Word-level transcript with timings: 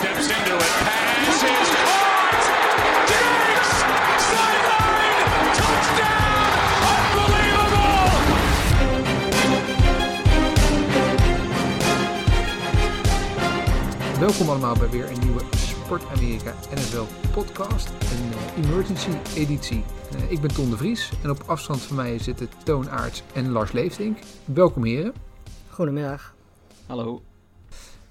steps 0.00 0.28
into 0.36 0.56
it. 0.56 0.72
Pass 0.86 1.42
is 1.42 1.68
caught. 1.76 2.44
Diggs 3.10 3.70
sideline 4.30 5.52
touchdown. 5.58 6.48
Unbelievable. 7.12 8.08
Welkom 14.20 14.48
allemaal 14.48 14.76
bij 14.76 14.90
weer 14.90 15.10
een 15.10 15.18
nieuwe 15.18 15.42
Sport 15.56 16.02
Amerika 16.16 16.54
NFL 16.74 17.04
podcast, 17.32 17.88
een 17.88 18.32
eh, 18.32 18.64
emergency 18.64 19.10
editie. 19.36 19.84
Eh, 20.14 20.30
ik 20.30 20.40
ben 20.40 20.54
Ton 20.54 20.70
de 20.70 20.76
Vries 20.76 21.10
en 21.22 21.30
op 21.30 21.42
afstand 21.46 21.82
van 21.82 21.96
mij 21.96 22.18
zitten 22.18 22.48
Toon 22.64 22.90
Aarts 22.90 23.22
en 23.32 23.50
Lars 23.50 23.72
Leeftink. 23.72 24.18
Welkom 24.44 24.84
heren. 24.84 25.14
Goedemiddag. 25.68 26.34
Hallo. 26.86 27.29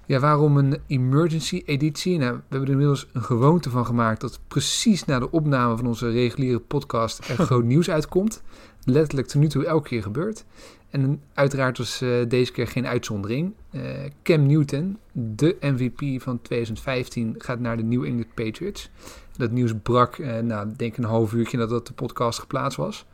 Ja, 0.09 0.19
waarom 0.19 0.57
een 0.57 0.77
emergency 0.87 1.61
editie? 1.65 2.17
Nou, 2.17 2.33
we 2.33 2.41
hebben 2.49 2.67
er 2.67 2.73
inmiddels 2.73 3.07
een 3.13 3.23
gewoonte 3.23 3.69
van 3.69 3.85
gemaakt 3.85 4.21
dat 4.21 4.39
precies 4.47 5.05
na 5.05 5.19
de 5.19 5.31
opname 5.31 5.77
van 5.77 5.87
onze 5.87 6.11
reguliere 6.11 6.59
podcast 6.59 7.29
er 7.29 7.37
groot 7.45 7.63
nieuws 7.63 7.89
uitkomt. 7.89 8.41
Letterlijk 8.83 9.27
tot 9.27 9.41
nu 9.41 9.47
toe 9.47 9.65
elke 9.65 9.87
keer 9.87 10.01
gebeurt. 10.01 10.45
En 10.89 11.21
uiteraard 11.33 11.77
was 11.77 12.01
eh, 12.01 12.09
deze 12.27 12.51
keer 12.51 12.67
geen 12.67 12.87
uitzondering. 12.87 13.53
Eh, 13.69 13.81
Cam 14.23 14.45
Newton, 14.45 14.97
de 15.11 15.57
MVP 15.61 16.21
van 16.21 16.41
2015, 16.41 17.35
gaat 17.37 17.59
naar 17.59 17.77
de 17.77 17.83
New 17.83 18.03
England 18.03 18.33
Patriots. 18.33 18.89
Dat 19.37 19.51
nieuws 19.51 19.73
brak, 19.83 20.17
eh 20.17 20.39
nou, 20.39 20.69
denk 20.77 20.97
een 20.97 21.03
half 21.03 21.33
uurtje 21.33 21.57
nadat 21.57 21.87
de 21.87 21.93
podcast 21.93 22.39
geplaatst 22.39 22.77
was. 22.77 23.05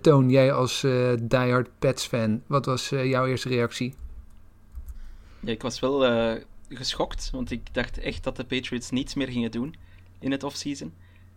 Toon, 0.00 0.30
jij 0.30 0.52
als 0.52 0.84
eh 0.84 0.92
diehard 1.22 1.68
Pets-fan, 1.78 2.42
wat 2.46 2.66
was 2.66 2.88
jouw 2.88 3.26
eerste 3.26 3.48
reactie? 3.48 3.94
Ja, 5.40 5.50
ik 5.50 5.62
was 5.62 5.80
wel 5.80 6.06
eh, 6.06 6.42
geschokt, 6.68 7.30
want 7.32 7.50
ik 7.50 7.74
dacht 7.74 7.98
echt 7.98 8.24
dat 8.24 8.36
de 8.36 8.44
Patriots 8.44 8.90
niets 8.90 9.14
meer 9.14 9.28
gingen 9.28 9.50
doen 9.50 9.74
in 10.18 10.30
het 10.30 10.42
offseason. 10.42 10.92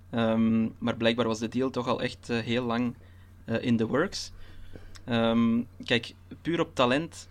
Ehm 0.09 0.67
maar 0.77 0.97
blijkbaar 0.97 1.27
was 1.27 1.39
de 1.39 1.47
deal 1.47 1.69
toch 1.69 1.87
al 1.87 2.01
echt 2.01 2.29
eh, 2.29 2.39
heel 2.39 2.65
lang 2.65 2.95
eh, 3.45 3.63
in 3.63 3.77
the 3.77 3.87
works. 3.87 4.31
Ehm, 5.05 5.61
kijk, 5.83 6.13
puur 6.41 6.59
op 6.59 6.75
talent 6.75 7.27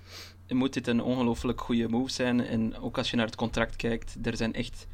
moet 0.48 0.72
dit 0.74 0.86
een 0.86 1.02
ongelooflijk 1.02 1.60
goede 1.60 1.88
move 1.88 2.10
zijn. 2.10 2.46
En 2.46 2.78
ook 2.78 2.98
als 2.98 3.10
je 3.10 3.16
naar 3.16 3.26
het 3.26 3.36
contract 3.36 3.76
kijkt, 3.76 4.16
er 4.22 4.36
zijn 4.36 4.54
echt 4.54 4.86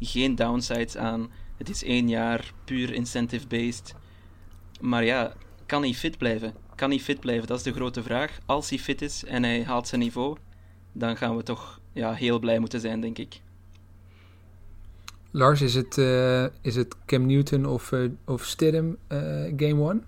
geen 0.00 0.34
downsides 0.34 0.96
aan. 0.96 1.30
Het 1.56 1.68
is 1.68 1.84
één 1.84 2.08
jaar, 2.08 2.52
puur 2.64 2.92
incentive-based. 2.92 3.94
Maar 4.80 5.04
ja, 5.04 5.32
kan 5.66 5.82
hij 5.82 5.94
fit 5.94 6.18
blijven? 6.18 6.54
Kan 6.74 6.90
hij 6.90 6.98
fit 6.98 7.20
blijven? 7.20 7.46
Dat 7.46 7.58
is 7.58 7.64
de 7.64 7.72
grote 7.72 8.02
vraag. 8.02 8.38
Als 8.46 8.68
hij 8.70 8.78
fit 8.78 9.02
is 9.02 9.24
en 9.24 9.42
hij 9.42 9.64
haalt 9.64 9.88
zijn 9.88 10.00
niveau, 10.00 10.36
dan 10.94 11.16
gaan 11.16 11.36
we 11.36 11.42
toch 11.42 11.80
ja, 11.92 12.12
heel 12.12 12.38
blij 12.38 12.58
moeten 12.58 12.80
zijn, 12.80 13.00
denk 13.00 13.18
ik. 13.18 13.40
Lars, 15.30 15.60
is 15.60 15.74
het, 15.74 15.98
eh, 15.98 16.44
is 16.44 16.76
het 16.76 16.94
Cam 17.06 17.26
Newton 17.26 17.66
of, 17.66 17.92
eh, 17.92 18.08
of 18.24 18.44
Stidham 18.44 18.96
eh, 19.06 19.18
game 19.56 19.80
one? 19.80 20.00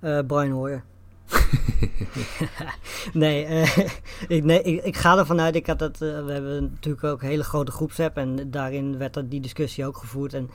Eh, 0.00 0.18
Brian 0.26 0.50
Hoyer. 0.50 0.84
nee, 3.12 3.44
eh, 3.44 3.78
ik, 4.36 4.44
nee 4.44 4.62
ik, 4.62 4.84
ik 4.84 4.96
ga 4.96 5.18
ervan 5.18 5.40
uit. 5.40 5.56
Ik 5.56 5.66
had 5.66 5.78
dat, 5.78 5.98
we 5.98 6.32
hebben 6.32 6.62
natuurlijk 6.62 7.04
ook 7.04 7.22
een 7.22 7.28
hele 7.28 7.44
grote 7.44 7.72
groepsapp. 7.72 8.16
En 8.16 8.50
daarin 8.50 8.98
werd 8.98 9.14
dat, 9.14 9.30
die 9.30 9.40
discussie 9.40 9.86
ook 9.86 9.96
gevoerd. 9.96 10.34
En 10.34 10.50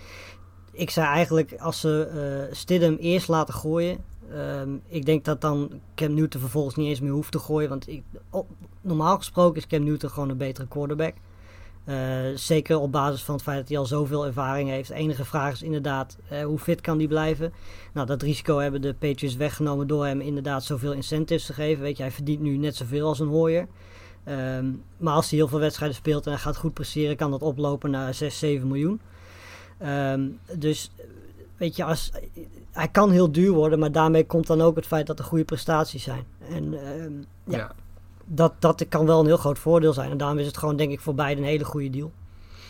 ik 0.71 0.89
zei 0.89 1.07
eigenlijk, 1.07 1.53
als 1.59 1.79
ze 1.79 2.09
eh 2.49 2.55
Stidham 2.55 2.95
eerst 2.95 3.27
laten 3.27 3.53
gooien. 3.53 3.97
Ehm, 4.35 4.69
ik 4.87 5.05
denk 5.05 5.25
dat 5.25 5.41
dan 5.41 5.71
Cam 5.95 6.13
Newton 6.13 6.41
vervolgens 6.41 6.75
niet 6.75 6.87
eens 6.87 6.99
meer 6.99 7.11
hoeft 7.11 7.31
te 7.31 7.39
gooien. 7.39 7.69
Want 7.69 7.87
ik, 7.87 8.03
normaal 8.81 9.17
gesproken 9.17 9.57
is 9.57 9.67
Cam 9.67 9.83
Newton 9.83 10.09
gewoon 10.09 10.29
een 10.29 10.37
betere 10.37 10.67
quarterback. 10.67 11.13
Eh, 11.83 11.97
zeker 12.35 12.79
op 12.79 12.91
basis 12.91 13.23
van 13.23 13.35
het 13.35 13.43
feit 13.43 13.57
dat 13.57 13.69
hij 13.69 13.77
al 13.77 13.85
zoveel 13.85 14.25
ervaring 14.25 14.69
heeft. 14.69 14.87
De 14.87 14.93
enige 14.93 15.25
vraag 15.25 15.53
is 15.53 15.61
inderdaad, 15.61 16.17
eh, 16.29 16.43
hoe 16.43 16.59
fit 16.59 16.81
kan 16.81 16.97
hij 16.97 17.07
blijven? 17.07 17.53
Nou, 17.93 18.07
dat 18.07 18.21
risico 18.21 18.57
hebben 18.57 18.81
de 18.81 18.93
Patriots 18.93 19.35
weggenomen 19.35 19.87
door 19.87 20.05
hem 20.05 20.21
inderdaad 20.21 20.63
zoveel 20.63 20.93
incentives 20.93 21.45
te 21.45 21.53
geven. 21.53 21.83
Weet 21.83 21.97
je, 21.97 22.03
hij 22.03 22.11
verdient 22.11 22.41
nu 22.41 22.57
net 22.57 22.75
zoveel 22.75 23.07
als 23.07 23.19
een 23.19 23.27
Hoyer. 23.27 23.67
Ehm, 24.23 24.65
maar 24.97 25.13
als 25.13 25.29
hij 25.29 25.39
heel 25.39 25.47
veel 25.47 25.59
wedstrijden 25.59 25.97
speelt 25.97 26.25
en 26.25 26.31
hij 26.31 26.41
gaat 26.41 26.57
goed 26.57 26.73
presteren, 26.73 27.15
kan 27.15 27.31
dat 27.31 27.41
oplopen 27.41 27.91
naar 27.91 28.13
6, 28.13 28.39
7 28.39 28.67
miljoen. 28.67 29.01
Ehm, 29.77 30.27
dus, 30.57 30.91
weet 31.61 31.75
je, 31.75 31.83
als, 31.83 32.11
hij 32.71 32.87
kan 32.87 33.11
heel 33.11 33.31
duur 33.31 33.51
worden, 33.51 33.79
maar 33.79 33.91
daarmee 33.91 34.25
komt 34.25 34.47
dan 34.47 34.61
ook 34.61 34.75
het 34.75 34.85
feit 34.85 35.07
dat 35.07 35.19
er 35.19 35.25
goede 35.25 35.43
prestaties 35.43 36.03
zijn. 36.03 36.23
En 36.49 36.73
ehm, 36.73 37.13
ja, 37.43 37.71
Dat, 38.25 38.53
dat 38.59 38.85
kan 38.89 39.05
wel 39.05 39.19
een 39.19 39.25
heel 39.25 39.37
groot 39.37 39.59
voordeel 39.59 39.93
zijn. 39.93 40.11
En 40.11 40.17
daarom 40.17 40.37
is 40.37 40.45
het 40.45 40.57
gewoon, 40.57 40.75
denk 40.75 40.91
ik, 40.91 40.99
voor 40.99 41.15
beide 41.15 41.41
een 41.41 41.47
hele 41.47 41.65
goede 41.65 41.89
deal. 41.89 42.11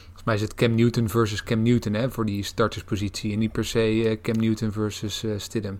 Volgens 0.03 0.23
mij 0.23 0.35
is 0.35 0.41
het 0.41 0.53
Cam 0.53 0.75
Newton 0.75 1.09
versus 1.09 1.43
Cam 1.43 1.61
Newton 1.61 1.93
hè, 1.93 2.11
voor 2.11 2.25
die 2.25 2.43
starterspositie. 2.43 3.33
En 3.33 3.39
niet 3.39 3.51
per 3.51 3.65
se 3.65 3.79
eh, 3.79 4.21
Cam 4.21 4.37
Newton 4.37 4.71
versus 4.71 5.23
eh 5.23 5.31
Stidham. 5.37 5.79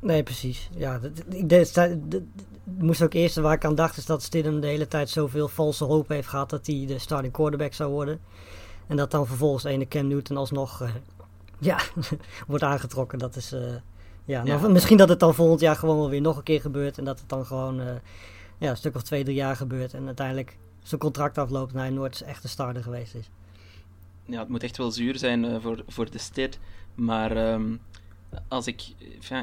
Nee, 0.00 0.22
precies. 0.22 0.68
Ja, 0.76 1.00
ik 1.30 2.22
moest 2.78 3.02
ook 3.02 3.14
eerst 3.14 3.36
waar 3.36 3.54
ik 3.54 3.64
aan 3.64 3.74
dacht, 3.74 3.96
is 3.96 4.06
dat 4.06 4.22
Stidham 4.22 4.60
de 4.60 4.66
hele 4.66 4.88
tijd 4.88 5.10
zoveel 5.10 5.48
valse 5.48 5.84
hoop 5.84 6.08
heeft 6.08 6.28
gehad 6.28 6.50
dat 6.50 6.66
hij 6.66 6.84
de 6.86 6.98
starting 6.98 7.32
quarterback 7.32 7.72
zou 7.72 7.90
worden. 7.90 8.20
En 8.86 8.96
dat 8.96 9.10
dan 9.10 9.26
vervolgens 9.26 9.64
ene 9.64 9.88
Cam 9.88 10.06
Newton 10.06 10.36
alsnog 10.36 10.82
eh, 10.82 10.90
ja, 11.62 11.80
wordt 12.46 12.64
aangetrokken. 12.64 13.18
Dat 13.18 13.36
is, 13.36 13.52
eh, 13.52 13.60
ja, 14.24 14.42
nou, 14.42 14.62
Ja. 14.62 14.68
misschien 14.68 14.96
dat 14.96 15.08
het 15.08 15.20
dan 15.20 15.34
volgend 15.34 15.60
jaar 15.60 15.76
gewoon 15.76 15.96
wel 15.96 16.10
weer 16.10 16.20
nog 16.20 16.36
een 16.36 16.42
keer 16.42 16.60
gebeurt. 16.60 16.98
En 16.98 17.04
dat 17.04 17.20
het 17.20 17.28
dan 17.28 17.46
gewoon 17.46 17.80
eh, 17.80 17.94
ja, 18.58 18.70
een 18.70 18.76
stuk 18.76 18.94
of 18.94 19.02
twee, 19.02 19.24
drie 19.24 19.36
jaar 19.36 19.56
gebeurt. 19.56 19.94
En 19.94 20.06
uiteindelijk 20.06 20.56
zijn 20.82 21.00
contract 21.00 21.38
afloopt 21.38 21.72
en 21.72 21.78
hij 21.78 21.90
nooit 21.90 22.20
echt 22.20 22.44
een 22.44 22.50
starter 22.50 22.82
geweest 22.82 23.14
is. 23.14 23.30
Ja, 24.24 24.38
het 24.38 24.48
moet 24.48 24.62
echt 24.62 24.76
wel 24.76 24.90
zuur 24.90 25.18
zijn 25.18 25.44
eh, 25.44 25.56
voor, 25.60 25.84
voor 25.86 26.10
de 26.10 26.18
stid. 26.18 26.58
Maar 26.94 27.36
ehm, 27.36 27.76
als, 28.48 28.66
ik, 28.66 28.82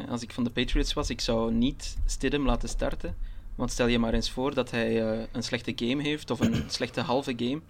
als 0.10 0.22
ik 0.22 0.32
van 0.32 0.44
de 0.44 0.50
Patriots 0.50 0.94
was, 0.94 1.10
ik 1.10 1.22
zou 1.22 1.54
niet 1.54 1.98
Stidham 2.06 2.46
laten 2.46 2.70
starten. 2.70 3.16
Want 3.56 3.72
stel 3.72 3.88
je 3.88 4.00
maar 4.00 4.14
eens 4.14 4.32
voor 4.32 4.54
dat 4.54 4.72
hij 4.72 5.02
een 5.32 5.44
slechte 5.44 5.74
game 5.76 6.02
heeft, 6.04 6.32
of 6.32 6.40
een 6.40 6.64
slechte 6.72 7.02
halve 7.02 7.34
game. 7.38 7.62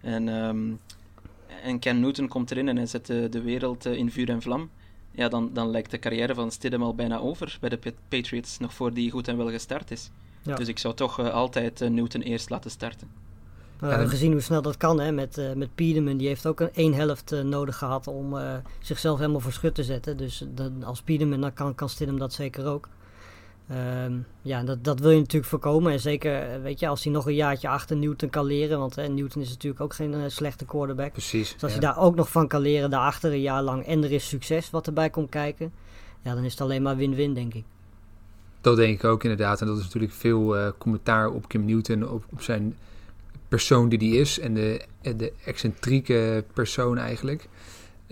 En, 0.00 0.28
ehm, 0.28 0.72
en 1.62 1.78
Cam 1.80 2.00
Newton 2.00 2.28
komt 2.28 2.50
erin 2.50 2.68
en 2.68 2.76
hij 2.76 2.86
zet 2.86 3.06
de, 3.06 3.28
de 3.28 3.40
wereld 3.42 3.86
eh, 3.86 3.94
in 3.94 4.10
vuur 4.10 4.28
en 4.28 4.42
vlam. 4.42 4.70
Ja, 5.10 5.28
dan, 5.28 5.50
dan 5.52 5.70
lijkt 5.70 5.90
de 5.90 5.98
carrière 5.98 6.34
van 6.34 6.50
Stidham 6.50 6.82
al 6.82 6.94
bijna 6.94 7.18
over 7.18 7.56
bij 7.60 7.68
de 7.68 7.76
Pa- 7.76 7.90
Patriots, 8.08 8.58
nog 8.58 8.74
voor 8.74 8.92
die 8.94 9.10
goed 9.10 9.28
en 9.28 9.36
wel 9.36 9.50
gestart 9.50 9.90
is. 9.90 10.10
Ja. 10.42 10.54
Dus 10.54 10.68
ik 10.68 10.78
zou 10.78 10.94
toch 10.94 11.18
eh, 11.18 11.30
altijd 11.30 11.80
eh, 11.80 11.88
Newton 11.90 12.20
eerst 12.20 12.50
laten 12.50 12.70
starten. 12.70 13.08
We 13.78 13.86
Ja, 13.88 13.92
hebben 13.92 14.10
gezien 14.10 14.32
hoe 14.32 14.40
snel 14.40 14.62
dat 14.62 14.76
kan 14.76 15.00
hè, 15.00 15.12
met, 15.12 15.38
eh 15.38 15.52
met 15.52 15.74
Piedeman. 15.74 16.16
Die 16.16 16.28
heeft 16.28 16.46
ook 16.46 16.60
een 16.60 16.74
één 16.74 16.94
helft 16.94 17.30
nodig 17.44 17.76
gehad 17.78 18.06
om 18.06 18.36
eh, 18.38 18.54
zichzelf 18.80 19.18
helemaal 19.18 19.40
voor 19.40 19.52
schut 19.52 19.74
te 19.74 19.84
zetten. 19.84 20.16
Dus 20.16 20.44
dan, 20.48 20.84
als 20.84 21.02
Piedeman 21.02 21.40
dan 21.40 21.52
kan, 21.52 21.74
kan 21.74 21.88
Stidham 21.88 22.18
dat 22.18 22.32
zeker 22.32 22.66
ook. 22.66 22.88
Ehm, 23.72 24.18
ja, 24.42 24.62
dat, 24.62 24.84
dat 24.84 25.00
wil 25.00 25.10
je 25.10 25.18
natuurlijk 25.18 25.50
voorkomen. 25.50 25.92
En 25.92 26.00
zeker, 26.00 26.42
eh, 26.42 26.62
weet 26.62 26.80
je, 26.80 26.88
als 26.88 27.04
hij 27.04 27.12
nog 27.12 27.26
een 27.26 27.34
jaartje 27.34 27.68
achter 27.68 27.96
Newton 27.96 28.30
kan 28.30 28.44
leren. 28.44 28.78
Want 28.78 28.98
eh, 28.98 29.08
Newton 29.08 29.42
is 29.42 29.48
natuurlijk 29.48 29.82
ook 29.82 29.94
geen 29.94 30.14
eh, 30.14 30.20
slechte 30.26 30.64
quarterback. 30.64 31.12
Precies. 31.12 31.52
Dus 31.52 31.62
als 31.62 31.72
ja. 31.72 31.78
hij 31.78 31.88
daar 31.88 31.98
ook 31.98 32.14
nog 32.14 32.30
van 32.30 32.48
kan 32.48 32.60
leren, 32.60 32.90
daarachter 32.90 33.32
een 33.32 33.40
jaar 33.40 33.62
lang. 33.62 33.86
En 33.86 34.04
er 34.04 34.12
is 34.12 34.28
succes 34.28 34.70
wat 34.70 34.86
erbij 34.86 35.10
komt 35.10 35.28
kijken. 35.28 35.72
Ja, 36.22 36.34
dan 36.34 36.44
is 36.44 36.50
het 36.50 36.60
alleen 36.60 36.82
maar 36.82 36.96
win-win, 36.96 37.34
denk 37.34 37.54
ik. 37.54 37.64
Dat 38.60 38.76
denk 38.76 38.94
ik 38.98 39.04
ook 39.04 39.22
inderdaad. 39.22 39.60
En 39.60 39.66
dat 39.66 39.78
is 39.78 39.84
natuurlijk 39.84 40.12
veel 40.12 40.56
eh, 40.56 40.68
commentaar 40.78 41.30
op 41.30 41.46
Cam 41.46 41.64
Newton, 41.64 42.08
op, 42.08 42.24
op 42.30 42.42
zijn 42.42 42.76
persoon 43.48 43.88
die 43.88 43.98
hij 43.98 44.18
is 44.18 44.38
en 44.38 44.54
de, 44.54 44.84
en 45.00 45.16
de 45.16 45.32
excentrieke 45.44 46.44
persoon 46.52 46.98
eigenlijk. 46.98 47.48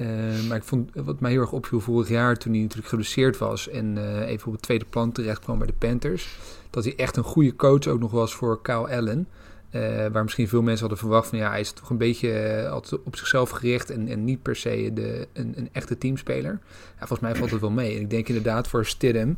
Eh, 0.00 0.48
maar 0.48 0.56
ik 0.56 0.62
vond 0.62 0.90
wat 0.94 1.20
mij 1.20 1.30
heel 1.30 1.40
erg 1.40 1.52
opviel 1.52 1.80
vorig 1.80 2.08
jaar 2.08 2.36
toen 2.36 2.52
hij 2.52 2.60
natuurlijk 2.60 2.88
geblesseerd 2.88 3.38
was 3.38 3.68
en 3.68 3.98
eh, 3.98 4.28
even 4.28 4.46
op 4.46 4.52
het 4.52 4.62
tweede 4.62 4.84
plan 4.84 5.12
terecht 5.12 5.40
kwam 5.40 5.58
bij 5.58 5.66
de 5.66 5.72
Panthers, 5.72 6.38
dat 6.70 6.84
hij 6.84 6.96
echt 6.96 7.16
een 7.16 7.22
goede 7.22 7.56
coach 7.56 7.86
ook 7.86 8.00
nog 8.00 8.10
was 8.10 8.34
voor 8.34 8.62
Kyle 8.62 8.96
Allen. 8.96 9.28
Eh, 9.70 10.06
waar 10.12 10.22
misschien 10.22 10.48
veel 10.48 10.62
mensen 10.62 10.80
hadden 10.80 10.98
verwacht 10.98 11.28
van 11.28 11.38
ja, 11.38 11.50
hij 11.50 11.60
is 11.60 11.72
toch 11.72 11.90
een 11.90 11.96
beetje 11.96 12.32
eh, 12.32 12.70
altijd 12.70 13.02
op 13.04 13.16
zichzelf 13.16 13.50
gericht 13.50 13.90
en, 13.90 14.08
en 14.08 14.24
niet 14.24 14.42
per 14.42 14.56
se 14.56 14.90
de, 14.94 15.28
een, 15.32 15.52
een 15.56 15.68
echte 15.72 15.98
teamspeler. 15.98 16.58
Ja, 16.72 17.06
volgens 17.06 17.20
mij 17.20 17.34
valt 17.34 17.50
het 17.50 17.60
wel 17.60 17.70
mee. 17.70 17.94
En 17.94 18.00
ik 18.00 18.10
denk 18.10 18.28
inderdaad 18.28 18.68
voor 18.68 18.86
Stidham, 18.86 19.36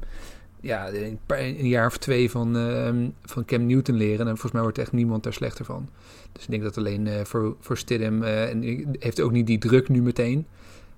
ja, 0.63 0.89
een, 0.93 1.19
een 1.27 1.69
jaar 1.69 1.87
of 1.87 1.99
twee 1.99 2.31
van, 2.31 2.57
ehm, 2.57 3.09
van 3.23 3.45
Cam 3.45 3.67
Newton 3.67 3.95
leren. 3.95 4.21
En 4.21 4.27
volgens 4.27 4.53
mij 4.53 4.63
wordt 4.63 4.79
echt 4.79 4.93
niemand 4.93 5.23
daar 5.23 5.33
slechter 5.33 5.65
van. 5.65 5.89
Dus 6.33 6.43
ik 6.43 6.51
denk 6.51 6.63
dat 6.63 6.79
alleen 6.79 7.07
eh, 7.07 7.25
voor, 7.25 7.57
voor 7.61 7.79
Stidham, 7.79 8.23
eh, 8.23 8.51
en 8.51 8.63
heeft 8.99 9.21
ook 9.21 9.33
niet 9.33 9.47
die 9.47 9.59
druk 9.59 9.89
nu 9.89 10.03
meteen. 10.03 10.47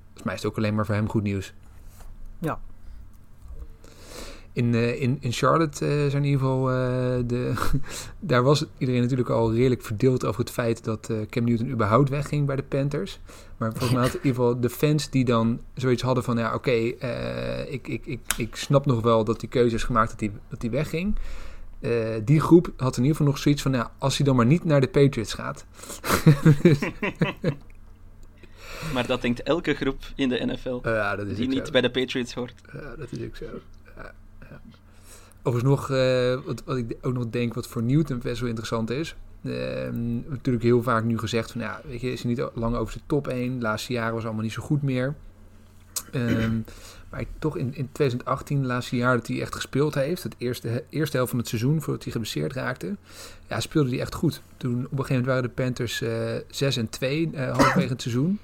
Volgens 0.05 0.25
mij 0.25 0.35
is 0.35 0.43
het 0.43 0.51
ook 0.51 0.57
alleen 0.57 0.75
maar 0.75 0.87
voor 0.87 0.95
hem 0.95 1.09
goed 1.09 1.23
nieuws. 1.23 1.55
Ja. 2.39 2.61
In, 4.55 4.75
eh, 4.75 5.01
in, 5.03 5.17
in 5.21 5.33
Charlotte 5.33 5.85
eh, 5.87 5.91
zijn 5.93 6.25
in 6.25 6.25
ieder 6.25 6.39
geval 6.41 6.71
eh, 6.71 6.77
de. 7.27 7.53
daar 8.21 8.43
was 8.43 8.65
iedereen 8.79 9.01
natuurlijk 9.01 9.29
al 9.29 9.55
redelijk 9.55 9.83
verdeeld 9.83 10.25
over 10.25 10.41
het 10.41 10.51
feit 10.51 10.85
dat 10.85 11.11
eh, 11.11 11.17
Cam 11.31 11.45
Newton 11.45 11.71
überhaupt 11.71 12.09
wegging 12.09 12.47
bij 12.47 12.57
de 12.57 12.63
Panthers. 12.63 13.19
Maar 13.57 13.71
volgens 13.71 13.93
mij 13.93 14.01
had 14.03 14.11
in 14.15 14.17
ieder 14.23 14.35
geval 14.35 14.61
de 14.61 14.71
fans 14.71 15.11
die 15.11 15.25
dan 15.25 15.61
zoiets 15.75 16.03
hadden 16.03 16.25
van: 16.25 16.37
ja, 16.39 16.55
oké, 16.55 16.71
eh, 16.71 17.73
ik, 17.73 17.89
ik, 17.89 18.07
ik, 18.07 18.21
ik 18.37 18.57
snap 18.57 18.87
nog 18.87 19.01
wel 19.01 19.25
dat 19.25 19.41
die 19.41 19.49
keuze 19.49 19.75
is 19.75 19.83
gemaakt 19.85 20.11
dat 20.11 20.21
hij 20.21 20.31
dat 20.49 20.63
hij 20.63 20.71
wegging. 20.71 21.15
eh, 21.81 21.91
die 22.25 22.41
groep 22.41 22.73
had 22.77 22.97
in 22.97 23.03
ieder 23.03 23.17
geval 23.17 23.33
nog 23.33 23.41
zoiets 23.43 23.63
van, 23.63 23.71
nou, 23.71 23.87
als 23.99 24.17
hij 24.17 24.27
dan 24.27 24.37
maar 24.37 24.47
niet 24.47 24.65
naar 24.65 24.81
de 24.81 24.89
Patriots 24.89 25.33
gaat. 25.35 25.65
Maar 28.93 29.07
dat 29.07 29.23
denkt 29.23 29.43
elke 29.43 29.75
groep 29.75 30.03
in 30.17 30.29
de 30.29 30.45
NFL 30.47 30.69
Uh, 30.87 30.93
ja, 30.93 31.17
dat 31.17 31.27
is 31.27 31.37
die 31.37 31.49
niet 31.49 31.67
zo. 31.67 31.73
bij 31.73 31.81
de 31.81 31.91
Patriots 31.91 32.35
hoort. 32.35 32.55
Ja, 32.73 32.97
dat 32.97 33.09
is 33.13 33.27
ook 33.27 33.37
zo. 33.37 33.45
Overigens 35.47 35.77
nog, 35.77 35.91
eh, 35.91 36.39
wat, 36.65 36.77
ik 36.77 36.97
ook 37.01 37.13
nog 37.13 37.31
denk 37.31 37.55
wat 37.55 37.67
voor 37.67 37.83
Newton 37.83 38.19
best 38.19 38.41
wel 38.41 38.49
interessant 38.49 38.91
is. 38.91 39.15
Ehm, 39.45 40.15
natuurlijk 40.29 40.65
heel 40.65 40.83
vaak 40.83 41.05
nu 41.05 41.19
gezegd 41.19 41.51
van, 41.51 41.61
ja, 41.61 41.81
weet 41.87 42.01
je, 42.01 42.13
is 42.13 42.23
hij 42.23 42.31
niet 42.31 42.49
lang 42.55 42.77
over 42.77 42.93
zijn 42.93 43.05
top 43.07 43.29
1. 43.29 43.55
De 43.55 43.63
laatste 43.63 43.93
jaren 43.93 44.15
was 44.15 44.25
allemaal 44.25 44.43
niet 44.43 44.53
zo 44.53 44.63
goed 44.63 44.83
meer. 44.83 45.15
Ehm, 46.13 46.61
maar 47.11 47.25
toch 47.39 47.57
in, 47.57 47.75
in 47.75 47.89
2018, 47.93 48.61
de 48.61 48.67
laatste 48.67 48.97
jaar 48.97 49.17
dat 49.17 49.27
hij 49.27 49.41
echt 49.41 49.55
gespeeld 49.55 49.95
heeft, 49.95 50.23
het 50.23 50.35
eerste, 50.39 50.85
eerste 50.89 51.17
helft 51.17 51.31
van 51.31 51.41
het 51.41 51.49
seizoen 51.49 51.83
voordat 51.83 52.03
hij 52.03 52.13
geblesseerd 52.13 52.53
raakte, 52.53 52.97
ja, 53.49 53.61
speelde 53.61 53.91
hij 53.91 54.01
echt 54.01 54.15
goed. 54.15 54.43
Toen 54.57 54.75
op 54.75 54.79
een 54.79 54.89
gegeven 54.89 55.09
moment 55.09 55.27
waren 55.27 55.43
de 55.43 55.49
Panthers 55.49 56.01
eh 56.01 56.35
6 56.51 56.77
en 56.77 56.89
2 56.89 57.31
eh, 57.33 57.57
halverwege 57.57 57.93
het 57.93 58.03
seizoen. 58.03 58.39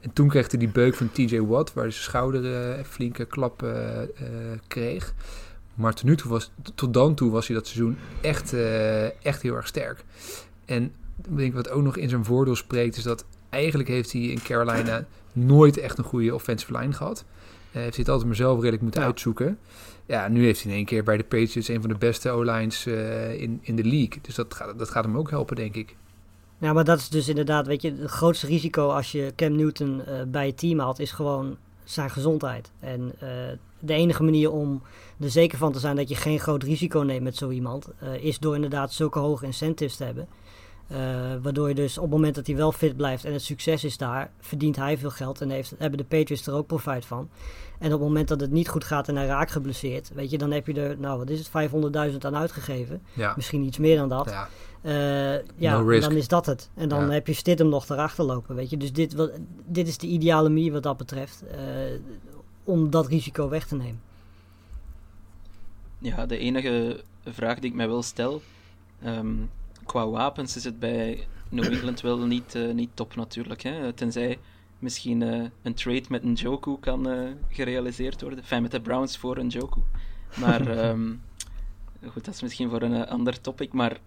En 0.00 0.12
toen 0.12 0.28
kreeg 0.28 0.50
hij 0.50 0.58
die 0.58 0.68
beuk 0.68 0.94
van 0.94 1.12
TJ 1.12 1.40
Watt, 1.40 1.72
waar 1.72 1.84
hij 1.84 1.92
zijn 1.92 2.04
schouder 2.04 2.44
een 2.44 2.84
flinke 2.84 3.24
klap 3.24 3.66
kreeg. 4.66 5.14
Maar 5.78 5.94
tot, 5.94 6.04
nu 6.04 6.16
toe 6.16 6.30
was, 6.30 6.50
tot 6.74 6.94
dan 6.94 7.14
toe 7.14 7.30
was 7.30 7.46
hij 7.46 7.56
dat 7.56 7.66
seizoen 7.66 7.96
echt, 8.20 8.52
eh, 8.52 9.24
echt 9.26 9.42
heel 9.42 9.54
erg 9.54 9.66
sterk. 9.66 10.04
En 10.64 10.84
ik 11.24 11.36
denk 11.36 11.54
wat 11.54 11.70
ook 11.70 11.82
nog 11.82 11.96
in 11.96 12.08
zijn 12.08 12.24
voordeel 12.24 12.56
spreekt, 12.56 12.96
is 12.96 13.02
dat 13.02 13.24
eigenlijk 13.48 13.88
heeft 13.88 14.12
hij 14.12 14.20
in 14.22 14.42
Carolina 14.42 15.04
nooit 15.32 15.76
echt 15.78 15.98
een 15.98 16.04
goede 16.04 16.34
offensive 16.34 16.78
line 16.78 16.92
gehad. 16.92 17.24
Eh, 17.72 17.82
heeft 17.82 17.94
hij 17.94 17.98
het 17.98 18.08
altijd 18.08 18.26
maar 18.26 18.36
zelf 18.36 18.56
redelijk 18.56 18.82
moeten 18.82 19.00
Ja. 19.00 19.06
uitzoeken. 19.06 19.58
Ja, 20.06 20.28
nu 20.28 20.44
heeft 20.44 20.62
hij 20.62 20.70
in 20.70 20.76
één 20.76 20.86
keer 20.86 21.04
bij 21.04 21.16
de 21.16 21.22
Patriots 21.24 21.68
een 21.68 21.80
van 21.80 21.90
de 21.90 21.98
beste 21.98 22.30
O-lines 22.30 22.86
eh, 22.86 23.40
in, 23.40 23.58
in 23.62 23.76
de 23.76 23.84
league. 23.84 24.18
Dus 24.22 24.34
dat 24.34 24.54
gaat, 24.54 24.78
dat 24.78 24.88
gaat 24.90 25.04
hem 25.04 25.16
ook 25.16 25.30
helpen, 25.30 25.56
denk 25.56 25.74
ik. 25.74 25.96
Ja, 26.58 26.72
maar 26.72 26.84
dat 26.84 26.98
is 26.98 27.08
dus 27.08 27.28
inderdaad, 27.28 27.66
weet 27.66 27.82
je, 27.82 27.94
het 27.98 28.10
grootste 28.10 28.46
risico 28.46 28.88
als 28.88 29.12
je 29.12 29.32
Cam 29.36 29.56
Newton 29.56 30.04
eh, 30.04 30.22
bij 30.28 30.46
je 30.46 30.54
team 30.54 30.78
haalt, 30.78 30.98
is 30.98 31.10
gewoon 31.12 31.56
zijn 31.90 32.10
gezondheid. 32.10 32.70
En 32.80 33.12
eh, 33.18 33.28
de 33.78 33.94
enige 33.94 34.22
manier 34.22 34.50
om 34.50 34.82
er 35.20 35.30
zeker 35.30 35.58
van 35.58 35.72
te 35.72 35.78
zijn 35.78 35.96
dat 35.96 36.08
je 36.08 36.14
geen 36.14 36.40
groot 36.40 36.62
risico 36.62 37.00
neemt 37.00 37.22
met 37.22 37.36
zo 37.36 37.50
iemand, 37.50 37.88
eh, 37.98 38.14
is 38.24 38.38
door 38.38 38.54
inderdaad 38.54 38.92
zulke 38.92 39.18
hoge 39.18 39.44
incentives 39.44 39.96
te 39.96 40.04
hebben. 40.04 40.28
Eh, 40.88 40.98
waardoor 41.42 41.68
je 41.68 41.74
dus 41.74 41.96
op 41.96 42.02
het 42.02 42.12
moment 42.12 42.34
dat 42.34 42.46
hij 42.46 42.56
wel 42.56 42.72
fit 42.72 42.96
blijft 42.96 43.24
en 43.24 43.32
het 43.32 43.42
succes 43.42 43.84
is 43.84 43.96
daar, 43.96 44.30
verdient 44.40 44.76
hij 44.76 44.98
veel 44.98 45.10
geld 45.10 45.40
en 45.40 45.50
heeft, 45.50 45.74
hebben 45.78 45.98
de 45.98 46.04
Patriots 46.04 46.46
er 46.46 46.54
ook 46.54 46.66
profijt 46.66 47.04
van. 47.04 47.28
En 47.78 47.86
op 47.86 47.92
het 47.92 48.08
moment 48.08 48.28
dat 48.28 48.40
het 48.40 48.50
niet 48.50 48.68
goed 48.68 48.84
gaat 48.84 49.08
en 49.08 49.16
hij 49.16 49.26
raakt 49.26 49.50
geblesseerd, 49.50 50.10
weet 50.14 50.30
je, 50.30 50.38
dan 50.38 50.50
heb 50.50 50.66
je 50.66 50.74
er, 50.74 50.98
nou 50.98 51.18
wat 51.18 51.30
is 51.30 51.38
het, 51.38 51.70
500.000 52.12 52.18
aan 52.18 52.36
uitgegeven. 52.36 53.02
Ja, 53.12 53.32
Misschien 53.36 53.64
iets 53.64 53.78
meer 53.78 53.96
dan 53.96 54.08
dat. 54.08 54.30
ja. 54.30 54.48
Eh, 54.80 55.34
ja, 55.56 55.80
No 55.80 56.00
dan 56.00 56.12
is 56.12 56.28
dat 56.28 56.46
het. 56.46 56.70
En 56.74 56.88
dan 56.88 57.06
Ja. 57.06 57.10
heb 57.12 57.26
je 57.26 57.32
Stidham 57.32 57.68
nog 57.68 57.88
erachter 57.88 58.24
lopen, 58.24 58.54
weet 58.54 58.70
je. 58.70 58.76
Dus 58.76 58.92
dit, 58.92 59.14
wat, 59.14 59.30
dit 59.66 59.88
is 59.88 59.98
de 59.98 60.06
ideale 60.06 60.48
manier 60.48 60.72
wat 60.72 60.82
dat 60.82 60.96
betreft, 60.96 61.42
eh, 61.46 61.58
om 62.64 62.90
dat 62.90 63.06
risico 63.06 63.48
weg 63.48 63.66
te 63.66 63.76
nemen. 63.76 64.00
Ja, 65.98 66.26
de 66.26 66.38
enige 66.38 67.00
vraag 67.24 67.58
die 67.58 67.70
ik 67.70 67.76
mij 67.76 67.88
wel 67.88 68.02
stel, 68.02 68.42
ehm, 69.02 69.34
qua 69.86 70.08
wapens 70.08 70.56
is 70.56 70.64
het 70.64 70.78
bij 70.78 71.26
New 71.48 71.72
England 71.72 72.00
wel 72.00 72.18
niet, 72.18 72.54
eh, 72.54 72.72
niet 72.72 72.90
top 72.94 73.14
natuurlijk. 73.16 73.62
Hè? 73.62 73.92
Tenzij 73.92 74.38
misschien 74.78 75.22
eh, 75.22 75.44
een 75.62 75.74
trade 75.74 76.04
met 76.08 76.22
een 76.22 76.32
Joku 76.32 76.76
kan 76.80 77.08
eh, 77.08 77.18
gerealiseerd 77.48 78.20
worden. 78.20 78.38
Enfin, 78.38 78.62
met 78.62 78.70
de 78.70 78.80
Browns 78.80 79.16
voor 79.18 79.36
een 79.36 79.48
Joku. 79.48 79.80
Maar 80.40 80.68
ehm, 80.78 81.12
goed, 82.06 82.24
dat 82.24 82.34
is 82.34 82.42
misschien 82.42 82.70
voor 82.70 82.82
een 82.82 83.06
ander 83.06 83.40
topic. 83.40 83.72
Maar 83.72 84.00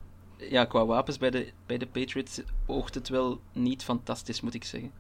ja, 0.50 0.66
qua 0.66 0.86
wapens 0.86 1.18
bij 1.18 1.30
de, 1.30 1.48
bij 1.66 1.78
de 1.78 1.88
Patriots 1.88 2.42
oogt 2.66 2.96
het 2.96 3.10
wel 3.10 3.42
niet 3.54 3.84
fantastisch, 3.84 4.42
moet 4.42 4.54
ik 4.54 4.64
zeggen. 4.64 4.92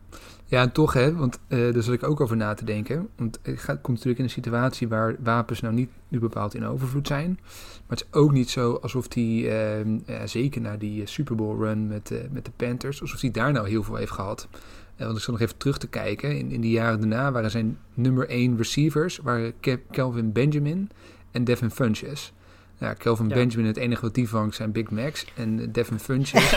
Ja, 0.45 0.61
en 0.61 0.71
toch, 0.71 0.93
hè, 0.93 1.15
want 1.15 1.39
eh 1.47 1.73
daar 1.73 1.83
zat 1.83 1.93
ik 1.93 2.03
ook 2.03 2.21
over 2.21 2.37
na 2.37 2.53
te 2.53 2.65
denken. 2.65 3.09
Want 3.15 3.39
het 3.41 3.59
gaat, 3.59 3.81
komt 3.81 3.87
natuurlijk 3.87 4.17
in 4.17 4.23
een 4.23 4.29
situatie 4.29 4.87
waar 4.87 5.15
wapens 5.23 5.61
nou 5.61 5.73
niet 5.73 5.89
nu 6.07 6.19
bepaald 6.19 6.53
in 6.53 6.65
overvloed 6.65 7.07
zijn. 7.07 7.39
Maar 7.87 7.97
het 7.97 8.07
is 8.11 8.13
ook 8.19 8.31
niet 8.31 8.49
zo 8.49 8.73
alsof 8.73 9.07
die, 9.07 9.49
ehm, 9.49 9.99
zeker 10.25 10.61
na 10.61 10.77
die 10.77 11.01
eh, 11.01 11.07
Super 11.07 11.35
Bowl 11.35 11.63
run 11.63 11.87
met, 11.87 12.11
eh, 12.11 12.19
met 12.31 12.45
de 12.45 12.51
Panthers, 12.55 13.01
alsof 13.01 13.21
hij 13.21 13.31
daar 13.31 13.51
nou 13.51 13.69
heel 13.69 13.83
veel 13.83 13.95
heeft 13.95 14.11
gehad. 14.11 14.47
Eh, 14.95 15.05
want 15.05 15.17
ik 15.17 15.23
zal 15.23 15.33
nog 15.33 15.41
even 15.41 15.57
terug 15.57 15.77
te 15.77 15.87
kijken. 15.87 16.37
In, 16.37 16.51
in 16.51 16.61
die 16.61 16.71
jaren 16.71 16.99
daarna 16.99 17.31
waren 17.31 17.51
zijn 17.51 17.77
nummer 17.93 18.29
1 18.29 18.57
receivers 18.57 19.17
waren 19.17 19.53
Ke- 19.59 19.81
Kelvin 19.91 20.31
Benjamin 20.31 20.89
en 21.31 21.43
Devin 21.43 21.71
Funches. 21.71 22.33
Ja, 22.81 22.93
Kelvin 22.93 23.27
Ja. 23.27 23.35
Benjamin, 23.35 23.65
het 23.65 23.77
enige 23.77 24.01
wat 24.01 24.13
die 24.15 24.29
vangt 24.29 24.55
zijn 24.55 24.71
Big 24.71 24.89
Macs. 24.89 25.25
En 25.35 25.59
eh, 25.59 25.67
Devin 25.71 25.99
Funches 25.99 26.55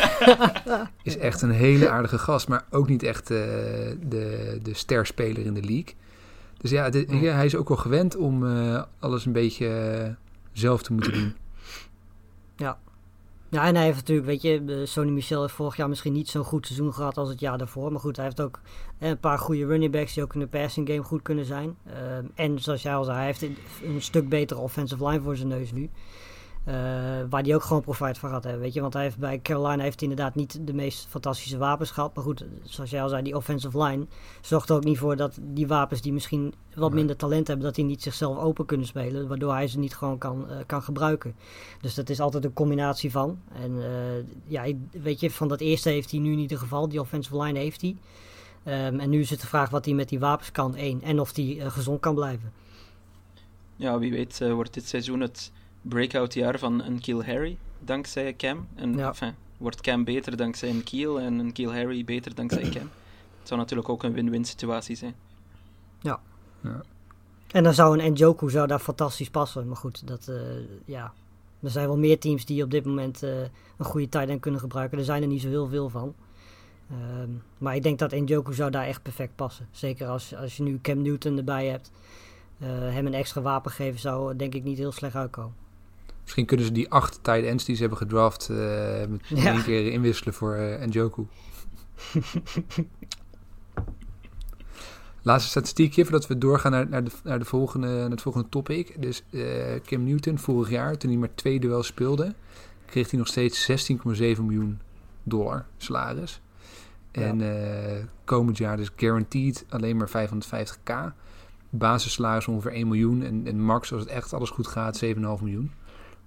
is 1.02 1.18
echt 1.18 1.42
een 1.42 1.50
hele 1.50 1.88
aardige 1.88 2.18
gast, 2.18 2.48
maar 2.48 2.64
ook 2.70 2.88
niet 2.88 3.02
echt 3.02 3.30
eh, 3.30 3.38
de, 4.08 4.58
de 4.62 4.74
sterspeler 4.74 5.46
in 5.46 5.54
de 5.54 5.60
league. 5.60 5.94
Dus 6.56 6.70
ja, 6.70 6.90
hij 6.90 7.46
is 7.46 7.56
ook 7.56 7.68
wel 7.68 7.76
gewend 7.76 8.16
om 8.16 8.46
eh, 8.46 8.82
alles 8.98 9.26
een 9.26 9.32
beetje 9.32 10.16
zelf 10.52 10.82
te 10.82 10.92
moeten 10.92 11.12
doen. 11.12 11.34
Ja, 13.54 13.66
en 13.66 13.74
hij 13.74 13.84
heeft 13.84 13.96
natuurlijk, 13.96 14.26
weet 14.26 14.42
je, 14.42 14.64
eh, 14.66 14.86
Sony 14.86 15.10
Michel 15.10 15.40
heeft 15.40 15.54
vorig 15.54 15.76
jaar 15.76 15.88
misschien 15.88 16.12
niet 16.12 16.28
zo'n 16.28 16.44
goed 16.44 16.66
seizoen 16.66 16.94
gehad 16.94 17.16
als 17.16 17.28
het 17.28 17.40
jaar 17.40 17.58
daarvoor. 17.58 17.92
Maar 17.92 18.00
goed, 18.00 18.16
hij 18.16 18.24
heeft 18.24 18.40
ook 18.40 18.60
eh, 18.98 19.08
een 19.08 19.18
paar 19.18 19.38
goede 19.38 19.66
running 19.66 19.92
backs 19.92 20.14
die 20.14 20.22
ook 20.22 20.34
in 20.34 20.40
de 20.40 20.46
passing 20.46 20.88
game 20.88 21.02
goed 21.02 21.22
kunnen 21.22 21.44
zijn. 21.44 21.76
Ehm, 21.86 22.24
en 22.34 22.58
zoals 22.58 22.82
jij 22.82 22.94
al 22.94 23.04
zei, 23.04 23.16
hij 23.16 23.26
heeft 23.26 23.42
een, 23.42 23.56
een 23.84 24.02
stuk 24.02 24.28
betere 24.28 24.60
offensive 24.60 25.08
line 25.08 25.20
voor 25.20 25.36
zijn 25.36 25.48
neus 25.48 25.72
nu. 25.72 25.90
Eh, 26.64 26.74
waar 27.28 27.42
hij 27.42 27.54
ook 27.54 27.62
gewoon 27.62 27.82
profijt 27.82 28.18
van 28.18 28.30
gaat 28.30 28.44
hebben, 28.44 28.62
weet 28.62 28.72
je. 28.72 28.80
Want 28.80 28.92
hij 28.92 29.02
heeft 29.02 29.18
bij 29.18 29.40
Carolina 29.42 29.82
heeft 29.82 30.00
hij 30.00 30.08
inderdaad 30.08 30.34
niet 30.34 30.66
de 30.66 30.74
meest 30.74 31.06
fantastische 31.06 31.58
wapens 31.58 31.90
gehad. 31.90 32.14
Maar 32.14 32.24
goed, 32.24 32.44
zoals 32.62 32.90
jij 32.90 33.02
al 33.02 33.08
zei, 33.08 33.22
die 33.22 33.36
offensive 33.36 33.82
line 33.82 34.06
zorgt 34.40 34.68
er 34.68 34.76
ook 34.76 34.84
niet 34.84 34.98
voor 34.98 35.16
dat 35.16 35.38
die 35.42 35.66
wapens 35.66 36.00
die 36.00 36.12
misschien 36.12 36.54
wat 36.74 36.88
Nee. 36.88 36.98
minder 36.98 37.16
talent 37.16 37.46
hebben, 37.46 37.66
dat 37.66 37.74
die 37.74 37.84
niet 37.84 38.02
zichzelf 38.02 38.38
open 38.38 38.66
kunnen 38.66 38.86
spelen. 38.86 39.28
Waardoor 39.28 39.52
hij 39.52 39.68
ze 39.68 39.78
niet 39.78 39.94
gewoon 39.96 40.18
kan, 40.18 40.48
eh, 40.48 40.56
kan 40.66 40.82
gebruiken. 40.82 41.34
Dus 41.80 41.94
dat 41.94 42.08
is 42.08 42.20
altijd 42.20 42.44
een 42.44 42.52
combinatie 42.52 43.10
van. 43.10 43.38
En 43.52 43.82
eh, 43.82 44.24
ja, 44.46 44.64
weet 44.90 45.20
je, 45.20 45.30
van 45.30 45.48
dat 45.48 45.60
eerste 45.60 45.88
heeft 45.88 46.10
hij 46.10 46.20
nu 46.20 46.32
in 46.32 46.38
ieder 46.38 46.58
geval. 46.58 46.88
Die 46.88 47.00
offensive 47.00 47.42
line 47.42 47.58
heeft 47.58 47.80
hij. 47.80 47.96
Ehm, 48.62 49.00
en 49.00 49.10
nu 49.10 49.20
is 49.20 49.30
het 49.30 49.40
de 49.40 49.46
vraag 49.46 49.70
wat 49.70 49.84
hij 49.84 49.94
met 49.94 50.08
die 50.08 50.18
wapens 50.18 50.50
kan, 50.52 50.74
één. 50.76 51.02
En 51.02 51.20
of 51.20 51.36
hij 51.36 51.60
gezond 51.70 52.00
kan 52.00 52.14
blijven. 52.14 52.52
Ja, 53.76 53.98
wie 53.98 54.10
weet 54.10 54.38
wordt 54.52 54.74
dit 54.74 54.88
seizoen 54.88 55.20
het 55.20 55.52
breakout 55.88 56.34
jaar 56.34 56.58
van 56.58 56.82
een 56.82 57.00
Kill 57.00 57.20
Harry, 57.20 57.56
dankzij 57.80 58.36
Cam. 58.36 58.66
En 58.74 58.96
Ja. 58.96 59.08
enfin, 59.08 59.34
wordt 59.56 59.80
Cam 59.80 60.04
beter 60.04 60.36
dankzij 60.36 60.70
een 60.70 60.84
Kiel 60.84 61.20
en 61.20 61.38
een 61.38 61.52
Kill 61.52 61.68
Harry 61.68 62.04
beter 62.04 62.34
dankzij 62.34 62.62
Cam. 62.62 62.90
Het 63.38 63.48
zou 63.48 63.60
natuurlijk 63.60 63.88
ook 63.88 64.02
een 64.02 64.12
win-win 64.12 64.44
situatie 64.44 64.96
zijn. 64.96 65.14
En 67.54 67.62
dan 67.62 67.74
zou 67.74 67.98
een 67.98 68.12
Njoku 68.12 68.50
zou 68.50 68.66
daar 68.66 68.78
fantastisch 68.78 69.30
passen. 69.30 69.66
Maar 69.68 69.76
goed, 69.76 70.06
dat, 70.06 70.28
eh, 70.28 70.36
ja. 70.84 71.12
Er 71.60 71.70
zijn 71.70 71.86
wel 71.86 71.98
meer 71.98 72.18
teams 72.18 72.44
die 72.44 72.62
op 72.62 72.70
dit 72.70 72.84
moment 72.84 73.22
eh, 73.22 73.40
een 73.76 73.84
goede 73.84 74.08
tight 74.08 74.28
end 74.28 74.40
kunnen 74.40 74.60
gebruiken. 74.60 74.98
Er 74.98 75.04
zijn 75.04 75.22
er 75.22 75.28
niet 75.28 75.40
zo 75.40 75.48
heel 75.48 75.68
veel 75.68 75.88
van. 75.88 76.14
Ehm, 76.90 77.30
maar 77.58 77.76
ik 77.76 77.82
denk 77.82 77.98
dat 77.98 78.10
Njoku 78.10 78.54
zou 78.54 78.70
daar 78.70 78.86
echt 78.86 79.02
perfect 79.02 79.36
passen. 79.36 79.68
Zeker 79.70 80.06
als, 80.06 80.34
als 80.34 80.56
je 80.56 80.62
nu 80.62 80.78
Cam 80.82 81.02
Newton 81.02 81.36
erbij 81.36 81.66
hebt. 81.66 81.90
Eh, 82.58 82.68
hem 82.68 83.06
een 83.06 83.14
extra 83.14 83.40
wapen 83.40 83.70
geven 83.70 84.00
zou 84.00 84.36
denk 84.36 84.54
ik 84.54 84.64
niet 84.64 84.78
heel 84.78 84.92
slecht 84.92 85.14
uitkomen. 85.14 85.54
Misschien 86.24 86.46
kunnen 86.46 86.66
ze 86.66 86.72
die 86.72 86.90
acht 86.90 87.18
tight 87.22 87.44
ends 87.44 87.64
die 87.64 87.74
ze 87.74 87.80
hebben 87.80 87.98
gedraft 87.98 88.48
met 88.48 89.20
in 89.28 89.36
Ja. 89.42 89.52
één 89.52 89.62
keer 89.62 89.92
inwisselen 89.92 90.34
voor 90.34 90.54
eh 90.54 90.86
Njoku. 90.86 91.26
Laatste 95.22 95.50
statistiekje 95.50 96.02
voordat 96.02 96.26
we 96.26 96.38
doorgaan 96.38 96.70
naar, 96.72 96.88
naar, 96.88 97.04
de, 97.04 97.10
naar, 97.24 97.38
de 97.38 97.44
volgende, 97.44 97.86
naar 97.86 98.10
het 98.10 98.22
volgende 98.22 98.48
topic. 98.48 99.02
Dus 99.02 99.22
eh 99.30 99.42
Kim 99.84 100.04
Newton 100.04 100.38
vorig 100.38 100.70
jaar, 100.70 100.96
toen 100.96 101.10
hij 101.10 101.18
maar 101.18 101.34
twee 101.34 101.60
duels 101.60 101.86
speelde, 101.86 102.34
kreeg 102.86 103.10
hij 103.10 103.18
nog 103.18 103.28
steeds 103.28 103.70
16,7 103.70 104.06
miljoen 104.20 104.80
dollar 105.22 105.66
salaris. 105.76 106.40
En 107.10 107.42
komend 108.24 108.58
jaar 108.58 108.76
dus 108.76 108.90
guaranteed 108.96 109.64
alleen 109.68 109.96
maar 109.96 110.08
550k. 110.08 110.92
Basissalaris 111.70 112.48
ongeveer 112.48 112.72
1 112.72 112.88
miljoen. 112.88 113.22
En, 113.22 113.46
en 113.46 113.60
max, 113.60 113.92
als 113.92 114.00
het 114.00 114.10
echt 114.10 114.32
alles 114.32 114.50
goed 114.50 114.66
gaat, 114.66 115.04
7,5 115.04 115.10
miljoen. 115.20 115.72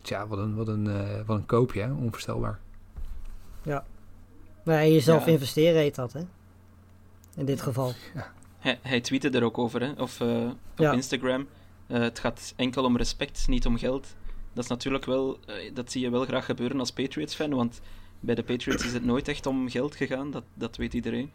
Tja, 0.07 0.27
wat 0.27 0.37
een, 0.39 0.55
wat 0.55 0.67
een, 0.67 0.87
eh, 0.87 1.25
wat 1.25 1.37
een 1.37 1.45
koopje, 1.45 1.81
hè? 1.81 1.91
onvoorstelbaar. 1.91 2.59
Maar 4.63 4.79
en 4.79 4.91
jezelf 4.93 5.25
Ja. 5.25 5.31
investeren 5.31 5.81
heet 5.81 5.95
dat, 5.95 6.13
hè? 6.13 6.19
In 7.35 7.45
dit 7.45 7.61
geval. 7.61 7.93
Hij, 8.57 8.79
hij 8.81 9.01
tweette 9.01 9.29
er 9.29 9.43
ook 9.43 9.57
over, 9.57 9.81
hè? 9.81 9.91
of 9.91 10.19
eh, 10.21 10.45
op 10.71 10.77
Ja. 10.77 10.91
Instagram. 10.91 11.47
Eh, 11.87 11.99
het 11.99 12.19
gaat 12.19 12.53
enkel 12.55 12.83
om 12.83 12.97
respect, 12.97 13.47
niet 13.47 13.65
om 13.65 13.77
geld. 13.77 14.15
Dat 14.53 14.63
is 14.63 14.69
natuurlijk 14.69 15.05
wel, 15.05 15.39
eh, 15.45 15.73
dat 15.73 15.91
zie 15.91 16.01
je 16.01 16.09
wel 16.09 16.25
graag 16.25 16.45
gebeuren 16.45 16.79
als 16.79 16.91
Patriots-fan, 16.91 17.49
want 17.49 17.81
bij 18.19 18.35
de 18.35 18.43
Patriots 18.43 18.85
is 18.85 18.93
het 18.93 19.05
nooit 19.05 19.27
echt 19.27 19.45
om 19.45 19.69
geld 19.69 19.95
gegaan, 19.95 20.31
dat, 20.31 20.43
dat 20.53 20.77
weet 20.77 20.93
iedereen. 20.93 21.31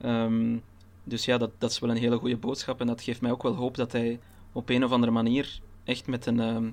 Ehm, 0.00 0.56
dus 1.04 1.24
ja, 1.24 1.38
dat, 1.38 1.50
dat 1.58 1.70
is 1.70 1.78
wel 1.78 1.90
een 1.90 1.96
hele 1.96 2.18
goede 2.18 2.36
boodschap 2.36 2.80
en 2.80 2.86
dat 2.86 3.02
geeft 3.02 3.20
mij 3.20 3.30
ook 3.30 3.42
wel 3.42 3.54
hoop 3.54 3.76
dat 3.76 3.92
hij 3.92 4.20
op 4.52 4.68
een 4.68 4.84
of 4.84 4.90
andere 4.92 5.12
manier 5.12 5.60
echt 5.84 6.06
met 6.06 6.26
een, 6.26 6.40
ehm, 6.40 6.70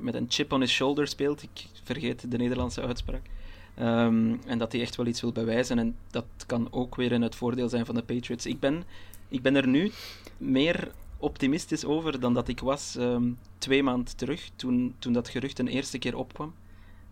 met 0.00 0.14
een 0.14 0.26
chip 0.28 0.52
on 0.52 0.60
his 0.60 0.72
shoulder 0.72 1.06
speelt. 1.06 1.42
Ik 1.42 1.66
vergeet 1.82 2.30
de 2.30 2.36
Nederlandse 2.36 2.82
uitspraak. 2.82 3.26
Ehm, 3.74 4.34
en 4.46 4.58
dat 4.58 4.72
hij 4.72 4.80
echt 4.80 4.96
wel 4.96 5.06
iets 5.06 5.20
wil 5.20 5.32
bewijzen. 5.32 5.78
En 5.78 5.96
dat 6.10 6.26
kan 6.46 6.68
ook 6.70 6.96
weer 6.96 7.12
in 7.12 7.22
het 7.22 7.34
voordeel 7.34 7.68
zijn 7.68 7.86
van 7.86 7.94
de 7.94 8.02
Patriots. 8.02 8.46
Ik 8.46 8.60
ben, 8.60 8.84
ik 9.28 9.42
ben 9.42 9.54
er 9.54 9.68
nu 9.68 9.90
meer 10.38 10.92
optimistisch 11.22 11.84
over 11.84 12.20
dan 12.20 12.34
dat 12.34 12.48
ik 12.48 12.60
was 12.60 12.96
ehm, 12.96 13.30
twee 13.58 13.82
maanden 13.82 14.16
terug, 14.16 14.50
toen, 14.56 14.94
toen 14.98 15.12
dat 15.12 15.28
gerucht 15.28 15.58
een 15.58 15.68
eerste 15.68 15.98
keer 15.98 16.16
opkwam. 16.16 16.54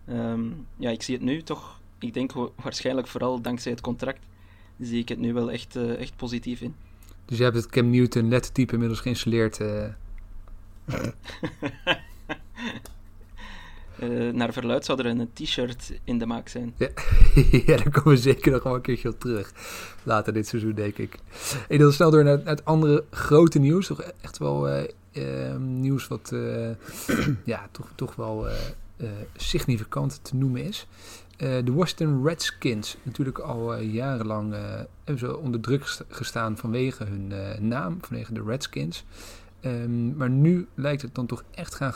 Ehm, 0.06 0.42
ja, 0.76 0.90
ik 0.90 1.02
zie 1.02 1.14
het 1.14 1.24
nu 1.24 1.42
toch, 1.42 1.80
ik 1.98 2.14
denk 2.14 2.32
waarschijnlijk 2.62 3.06
vooral 3.06 3.40
dankzij 3.40 3.72
het 3.72 3.80
contract, 3.80 4.26
zie 4.78 5.00
ik 5.00 5.08
het 5.08 5.18
nu 5.18 5.32
wel 5.32 5.50
echt, 5.50 5.76
uh, 5.76 6.00
echt 6.00 6.16
positief 6.16 6.60
in. 6.60 6.74
Dus 7.24 7.38
je 7.38 7.44
hebt 7.44 7.56
het 7.56 7.66
Cam 7.66 7.90
Newton 7.90 8.28
lettertype 8.28 8.72
inmiddels 8.72 9.00
geïnstalleerd? 9.00 9.60
Uh... 9.60 9.86
Uh, 14.02 14.32
naar 14.32 14.52
verluid 14.52 14.84
zou 14.84 14.98
er 14.98 15.06
een 15.06 15.30
t-shirt 15.32 15.92
in 16.04 16.18
de 16.18 16.26
maak 16.26 16.48
zijn. 16.48 16.74
Ja. 17.66 17.76
daar 17.76 17.90
komen 17.90 18.10
we 18.10 18.16
zeker 18.16 18.52
nog 18.52 18.62
wel 18.62 18.74
een 18.74 18.80
keertje 18.80 19.08
op 19.08 19.20
terug. 19.20 19.52
Later 20.02 20.32
dit 20.32 20.46
seizoen, 20.46 20.72
denk 20.72 20.98
ik. 20.98 21.14
En 21.68 21.78
dan 21.78 21.92
snel 21.92 22.10
door 22.10 22.24
naar, 22.24 22.40
het 22.44 22.64
andere 22.64 23.04
grote 23.10 23.58
nieuws. 23.58 23.86
Toch 23.86 24.00
echt 24.00 24.38
wel 24.38 24.68
uh, 24.68 24.82
uh, 25.12 25.56
nieuws 25.56 26.08
wat 26.08 26.32
ja, 27.44 27.68
toch, 27.70 27.88
toch 27.94 28.14
wel 28.14 28.46
significant 29.36 30.20
te 30.22 30.36
noemen 30.36 30.64
is. 30.64 30.86
de 31.36 31.72
Washington 31.72 32.26
Redskins, 32.26 32.96
natuurlijk 33.02 33.38
al 33.38 33.76
jarenlang 33.78 34.54
hebben 35.04 35.18
ze 35.18 35.36
onder 35.36 35.60
druk 35.60 35.96
gestaan 36.08 36.56
vanwege 36.56 37.04
hun 37.04 37.32
naam, 37.68 37.98
vanwege 38.00 38.32
de 38.32 38.42
Redskins. 38.46 39.04
Um, 39.64 40.16
maar 40.16 40.30
nu 40.30 40.66
lijkt 40.74 41.02
het 41.02 41.14
dan 41.14 41.26
toch 41.26 41.44
echt 41.50 41.74
gaan, 41.74 41.92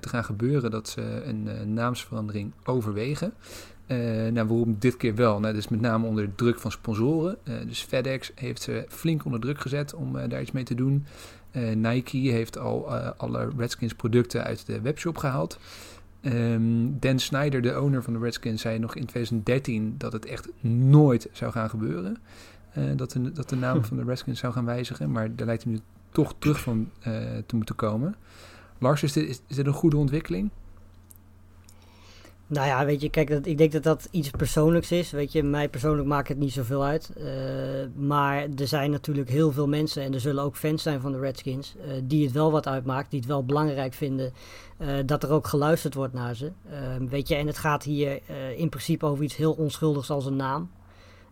te 0.00 0.08
gaan 0.08 0.24
gebeuren 0.24 0.70
dat 0.70 0.88
ze 0.88 1.22
een 1.24 1.46
uh, 1.46 1.60
naamsverandering 1.60 2.52
overwegen. 2.64 3.32
Uh, 3.86 3.98
nou, 4.32 4.48
waarom 4.48 4.76
dit 4.78 4.96
keer 4.96 5.14
wel? 5.14 5.40
Nou, 5.40 5.52
dat 5.54 5.62
is 5.62 5.68
met 5.68 5.80
name 5.80 6.06
onder 6.06 6.34
druk 6.34 6.58
van 6.58 6.70
sponsoren. 6.70 7.36
Uh, 7.44 7.54
dus 7.66 7.82
FedEx 7.82 8.32
heeft 8.34 8.62
ze 8.62 8.84
flink 8.88 9.24
onder 9.24 9.40
druk 9.40 9.60
gezet 9.60 9.94
om 9.94 10.28
daar 10.28 10.40
iets 10.40 10.52
mee 10.52 10.64
te 10.64 10.74
doen. 10.74 11.06
Nike 11.74 12.16
heeft 12.16 12.58
al 12.58 12.94
alle 12.94 13.50
Redskins 13.56 13.94
producten 13.94 14.44
uit 14.44 14.66
de 14.66 14.80
webshop 14.80 15.18
gehaald. 15.18 15.58
Um, 16.22 16.98
Dan 17.00 17.18
Snyder, 17.18 17.62
de 17.62 17.80
owner 17.80 18.02
van 18.02 18.12
de 18.12 18.18
Redskins, 18.18 18.62
zei 18.62 18.78
nog 18.78 18.94
in 18.94 19.06
2013 19.06 19.94
dat 19.98 20.12
het 20.12 20.26
echt 20.26 20.48
nooit 20.60 21.28
zou 21.32 21.52
gaan 21.52 21.70
gebeuren. 21.70 22.16
dat, 22.96 23.10
de, 23.10 23.32
dat 23.32 23.48
de 23.48 23.56
naam 23.56 23.84
van 23.88 23.96
de 23.96 24.04
Redskins 24.04 24.40
zou 24.40 24.52
gaan 24.52 24.64
wijzigen. 24.64 25.10
Maar 25.10 25.36
daar 25.36 25.46
lijkt 25.46 25.62
hij 25.62 25.72
nu 25.72 25.80
toch 26.16 26.34
terug 26.38 26.60
van 26.60 26.90
uh, 26.98 27.04
te 27.46 27.56
moeten 27.56 27.74
komen. 27.74 28.16
Lars, 28.78 29.02
is 29.02 29.12
dit, 29.12 29.28
is, 29.28 29.56
dit 29.56 29.66
een 29.66 29.72
goede 29.72 29.96
ontwikkeling? 29.96 30.50
Nou 32.46 32.66
ja, 32.66 32.84
weet 32.84 33.00
je, 33.00 33.10
kijk, 33.10 33.28
dat, 33.28 33.46
ik 33.46 33.58
denk 33.58 33.72
dat 33.72 33.82
dat 33.82 34.08
iets 34.10 34.30
persoonlijks 34.30 34.92
is. 34.92 35.10
Weet 35.10 35.32
je, 35.32 35.42
mij 35.42 35.68
persoonlijk 35.68 36.08
maakt 36.08 36.28
het 36.28 36.38
niet 36.38 36.52
zoveel 36.52 36.84
uit. 36.84 37.12
Uh, 37.16 37.24
maar 37.94 38.46
er 38.56 38.66
zijn 38.66 38.90
natuurlijk 38.90 39.28
heel 39.28 39.52
veel 39.52 39.68
mensen, 39.68 40.02
en 40.02 40.14
er 40.14 40.20
zullen 40.20 40.44
ook 40.44 40.56
fans 40.56 40.82
zijn 40.82 41.00
van 41.00 41.12
de 41.12 41.18
Redskins, 41.18 41.74
uh, 41.78 41.92
die 42.04 42.24
het 42.24 42.32
wel 42.32 42.50
wat 42.50 42.66
uitmaakt, 42.66 43.10
die 43.10 43.20
het 43.20 43.28
wel 43.28 43.44
belangrijk 43.44 43.94
vinden 43.94 44.32
dat 45.06 45.22
er 45.22 45.30
ook 45.30 45.46
geluisterd 45.46 45.94
wordt 45.94 46.14
naar 46.14 46.34
ze. 46.34 46.52
weet 47.08 47.28
je, 47.28 47.34
en 47.34 47.46
het 47.46 47.58
gaat 47.58 47.82
hier 47.82 48.20
in 48.56 48.68
principe 48.68 49.06
over 49.06 49.24
iets 49.24 49.36
heel 49.36 49.52
onschuldigs 49.52 50.10
als 50.10 50.26
een 50.26 50.36
naam. 50.36 50.70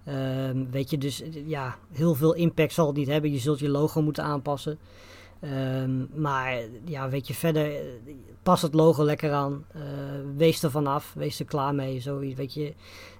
Um, 0.08 0.70
weet 0.70 0.90
je, 0.90 0.98
dus 0.98 1.22
ja, 1.46 1.78
heel 1.92 2.14
veel 2.14 2.34
impact 2.34 2.72
zal 2.72 2.86
het 2.86 2.96
niet 2.96 3.08
hebben. 3.08 3.32
Je 3.32 3.38
zult 3.38 3.58
je 3.58 3.68
logo 3.68 4.02
moeten 4.02 4.24
aanpassen. 4.24 4.78
Um, 5.82 6.08
maar 6.14 6.58
ja, 6.84 7.08
weet 7.08 7.26
je, 7.26 7.34
verder 7.34 7.72
pas 8.44 8.62
het 8.62 8.74
logo 8.74 9.04
lekker 9.04 9.32
aan. 9.32 9.64
Uh, 9.76 9.82
wees 10.36 10.62
er 10.62 10.70
vanaf, 10.70 11.12
wees 11.14 11.38
er 11.38 11.44
klaar 11.44 11.74
mee. 11.74 11.98
Zo, 12.00 12.18
weet 12.18 12.54
je, 12.54 12.72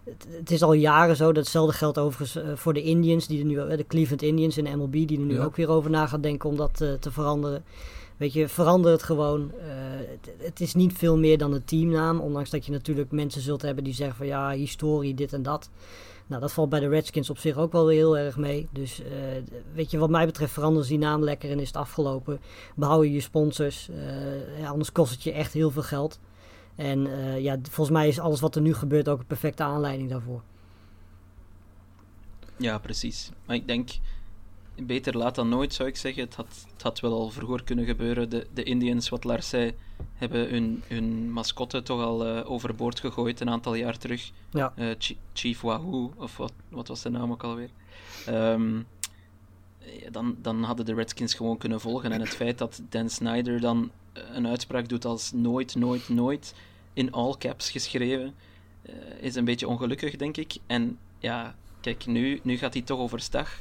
het, 0.04 0.26
het, 0.30 0.50
is 0.50 0.62
al 0.62 0.72
jaren 0.72 1.16
zo. 1.16 1.32
Datzelfde 1.32 1.76
geldt 1.76 1.98
overigens 1.98 2.44
uh, 2.44 2.56
voor 2.56 2.74
de 2.74 2.82
Indians, 2.82 3.26
die 3.26 3.38
er 3.38 3.44
nu, 3.44 3.54
uh, 3.54 3.76
de 3.76 3.86
Cleveland 3.86 4.22
Indians 4.22 4.58
in 4.58 4.78
MLB, 4.78 4.92
die 4.92 5.18
er 5.18 5.24
nu 5.24 5.34
ja. 5.34 5.44
ook 5.44 5.56
weer 5.56 5.68
over 5.68 5.90
na 5.90 6.06
gaan 6.06 6.20
denken 6.20 6.48
om 6.48 6.56
dat 6.56 6.76
te 6.76 7.10
veranderen. 7.10 7.64
Weet 8.16 8.32
je, 8.32 8.48
verander 8.48 8.92
het 8.92 9.02
gewoon. 9.02 9.52
Het, 9.56 10.34
het, 10.38 10.60
is 10.60 10.74
niet 10.74 10.92
veel 10.92 11.18
meer 11.18 11.38
dan 11.38 11.52
een 11.52 11.64
teamnaam. 11.64 12.20
Ondanks 12.20 12.50
dat 12.50 12.66
je 12.66 12.72
natuurlijk 12.72 13.10
mensen 13.10 13.40
zult 13.40 13.62
hebben 13.62 13.84
die 13.84 13.94
zeggen 13.94 14.16
van 14.16 14.26
ja, 14.26 14.50
historie, 14.50 15.14
dit 15.14 15.32
en 15.32 15.42
dat. 15.42 15.70
Nou, 16.26 16.40
dat 16.40 16.52
valt 16.52 16.68
bij 16.68 16.80
de 16.80 16.88
Redskins 16.88 17.30
op 17.30 17.38
zich 17.38 17.56
ook 17.56 17.72
wel 17.72 17.88
heel 17.88 18.18
erg 18.18 18.36
mee. 18.36 18.68
Dus 18.72 19.00
uh, 19.00 19.06
weet 19.74 19.90
je, 19.90 19.98
wat 19.98 20.10
mij 20.10 20.26
betreft 20.26 20.52
veranderen 20.52 20.84
ze 20.84 20.90
die 20.90 21.00
naam 21.00 21.22
lekker 21.22 21.50
en 21.50 21.60
is 21.60 21.66
het 21.66 21.76
afgelopen. 21.76 22.40
Behoud 22.74 23.04
je 23.04 23.12
je 23.12 23.20
sponsors. 23.20 23.88
Ja, 24.58 24.68
anders 24.68 24.92
kost 24.92 25.12
het 25.12 25.22
je 25.22 25.32
echt 25.32 25.52
heel 25.52 25.70
veel 25.70 25.82
geld. 25.82 26.20
En 26.74 27.06
uh, 27.06 27.40
ja, 27.40 27.58
volgens 27.62 27.96
mij 27.96 28.08
is 28.08 28.18
alles 28.18 28.40
wat 28.40 28.54
er 28.54 28.62
nu 28.62 28.74
gebeurt 28.74 29.08
ook 29.08 29.18
een 29.18 29.26
perfecte 29.26 29.62
aanleiding 29.62 30.10
daarvoor. 30.10 30.42
Ja, 32.56 32.78
precies. 32.78 33.30
Maar 33.46 33.56
ik 33.56 33.66
denk, 33.66 33.90
beter 34.76 35.16
laat 35.16 35.34
dan 35.34 35.48
nooit 35.48 35.74
zou 35.74 35.88
ik 35.88 35.96
zeggen. 35.96 36.22
Het 36.22 36.34
had, 36.34 36.66
het 36.72 36.82
had 36.82 37.00
wel 37.00 37.12
al 37.12 37.30
vroeger 37.30 37.64
kunnen 37.64 37.84
gebeuren. 37.84 38.28
De, 38.28 38.46
de 38.54 38.62
Indians, 38.62 39.08
wat 39.08 39.24
Lars 39.24 39.48
zei, 39.48 39.74
hebben 40.14 40.48
hun, 40.48 40.82
hun 40.86 41.32
mascotte 41.32 41.82
toch 41.82 42.00
al 42.00 42.26
uh, 42.26 42.50
overboord 42.50 43.00
gegooid 43.00 43.40
een 43.40 43.50
aantal 43.50 43.74
jaar 43.74 43.98
terug. 43.98 44.30
Ja. 44.50 44.72
Uh, 44.76 44.94
Chief 45.32 45.60
Wahoo, 45.60 46.12
of 46.16 46.36
wat, 46.36 46.52
wat 46.68 46.88
was 46.88 47.02
de 47.02 47.10
naam 47.10 47.30
ook 47.30 47.42
alweer? 47.42 47.70
Um, 48.28 48.86
dan, 50.10 50.36
dan 50.42 50.62
hadden 50.62 50.86
de 50.86 50.94
Redskins 50.94 51.34
gewoon 51.34 51.58
kunnen 51.58 51.80
volgen. 51.80 52.12
En 52.12 52.20
het 52.20 52.34
feit 52.34 52.58
dat 52.58 52.82
Dan 52.88 53.08
Snyder 53.08 53.60
dan 53.60 53.90
een 54.12 54.46
uitspraak 54.46 54.88
doet 54.88 55.04
als 55.04 55.32
nooit, 55.32 55.74
nooit, 55.74 56.08
nooit, 56.08 56.54
in 56.92 57.12
all 57.12 57.34
caps 57.38 57.70
geschreven, 57.70 58.34
uh, 58.82 58.94
is 59.20 59.34
een 59.34 59.44
beetje 59.44 59.68
ongelukkig, 59.68 60.16
denk 60.16 60.36
ik. 60.36 60.56
En 60.66 60.98
ja, 61.18 61.54
kijk, 61.80 62.06
nu, 62.06 62.40
nu 62.42 62.56
gaat 62.56 62.74
hij 62.74 62.82
toch 62.82 62.98
overstag 62.98 63.60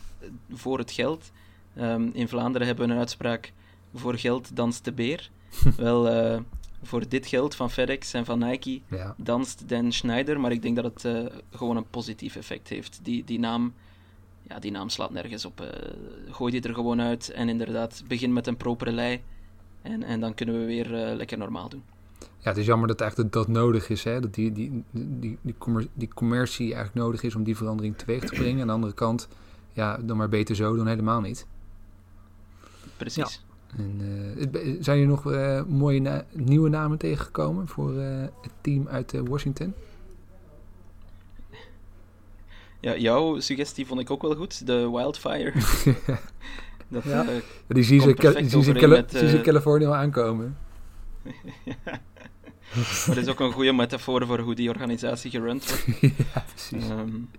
voor 0.51 0.77
het 0.77 0.91
geld. 0.91 1.31
Um, 1.77 2.09
in 2.13 2.27
Vlaanderen 2.27 2.67
hebben 2.67 2.87
we 2.87 2.93
een 2.93 2.99
uitspraak: 2.99 3.53
voor 3.93 4.17
geld 4.17 4.55
danst 4.55 4.85
de 4.85 4.91
beer. 4.91 5.29
Wel, 5.77 6.33
uh, 6.33 6.39
voor 6.81 7.07
dit 7.07 7.27
geld 7.27 7.55
van 7.55 7.71
FedEx 7.71 8.13
en 8.13 8.25
van 8.25 8.39
Nike 8.39 8.81
ja. 8.87 9.15
danst 9.17 9.69
Dan 9.69 9.91
Schneider, 9.91 10.39
maar 10.39 10.51
ik 10.51 10.61
denk 10.61 10.75
dat 10.75 10.85
het 10.85 11.03
uh, 11.03 11.25
gewoon 11.51 11.77
een 11.77 11.89
positief 11.89 12.35
effect 12.35 12.69
heeft. 12.69 12.99
Die, 13.03 13.23
die, 13.23 13.39
naam, 13.39 13.73
ja, 14.41 14.59
die 14.59 14.71
naam 14.71 14.89
slaat 14.89 15.11
nergens 15.11 15.45
op. 15.45 15.61
Uh, 15.61 15.67
gooi 16.33 16.51
die 16.51 16.61
er 16.61 16.73
gewoon 16.73 17.01
uit 17.01 17.29
en 17.29 17.49
inderdaad, 17.49 18.03
begin 18.07 18.33
met 18.33 18.47
een 18.47 18.57
propere 18.57 18.91
lei. 18.91 19.21
En, 19.81 20.03
en 20.03 20.19
dan 20.19 20.33
kunnen 20.33 20.59
we 20.59 20.65
weer 20.65 20.87
lekker 21.15 21.37
normaal 21.37 21.69
doen. 21.69 21.83
Ja, 22.43 22.49
het 22.49 22.57
is 22.57 22.65
jammer 22.65 22.87
dat 22.87 23.01
eigenlijk 23.01 23.31
dat 23.31 23.47
nodig 23.47 23.89
is. 23.89 24.03
Hè? 24.03 24.19
Dat 24.19 24.33
die, 24.33 24.51
die, 24.51 24.83
die, 24.91 25.37
die, 25.41 25.55
commer 25.57 25.87
die 25.93 26.07
commercie 26.13 26.73
eigenlijk 26.73 27.05
nodig 27.05 27.23
is 27.23 27.35
om 27.35 27.43
die 27.43 27.57
verandering 27.57 27.97
teweeg 27.97 28.23
te 28.23 28.35
brengen. 28.35 28.61
Aan 28.61 28.67
de 28.67 28.73
andere 28.73 28.93
kant, 28.93 29.27
ja, 29.73 29.97
dan 29.97 30.17
maar 30.17 30.29
beter 30.29 30.55
zo 30.55 30.75
dan 30.75 30.87
helemaal 30.87 31.21
niet. 31.21 31.47
Precies. 32.97 33.41
Ja. 33.67 33.77
En, 33.77 33.99
uh, 34.55 34.75
zijn 34.79 34.99
er 34.99 35.07
nog 35.07 35.31
uh, 35.31 35.63
mooie 35.63 36.01
na 36.01 36.25
nieuwe 36.31 36.69
namen 36.69 36.97
tegengekomen 36.97 37.67
voor 37.67 37.93
uh, 37.93 38.21
het 38.41 38.51
team 38.61 38.87
uit 38.87 39.13
Washington? 39.27 39.73
Ja, 42.79 42.97
jouw 42.97 43.39
suggestie 43.39 43.85
vond 43.85 43.99
ik 43.99 44.11
ook 44.11 44.21
wel 44.21 44.35
goed, 44.35 44.67
de 44.67 44.89
Wildfire. 44.91 45.53
dat, 46.87 47.03
ja. 47.03 47.25
die 47.67 47.83
zien 47.83 48.01
ze, 48.01 48.43
zien 48.47 49.29
ze 49.29 49.41
Californië 49.43 49.85
al 49.85 49.95
aankomen. 49.95 50.57
ja. 51.63 52.01
Dat 53.05 53.17
is 53.17 53.27
ook 53.27 53.39
een 53.39 53.51
goede 53.51 53.73
metafoor 53.73 54.25
voor 54.25 54.39
hoe 54.39 54.55
die 54.55 54.69
organisatie 54.69 55.31
gerund 55.31 55.69
wordt. 55.69 56.01
ja, 56.33 56.43
precies. 56.53 56.89
Um, 56.89 57.29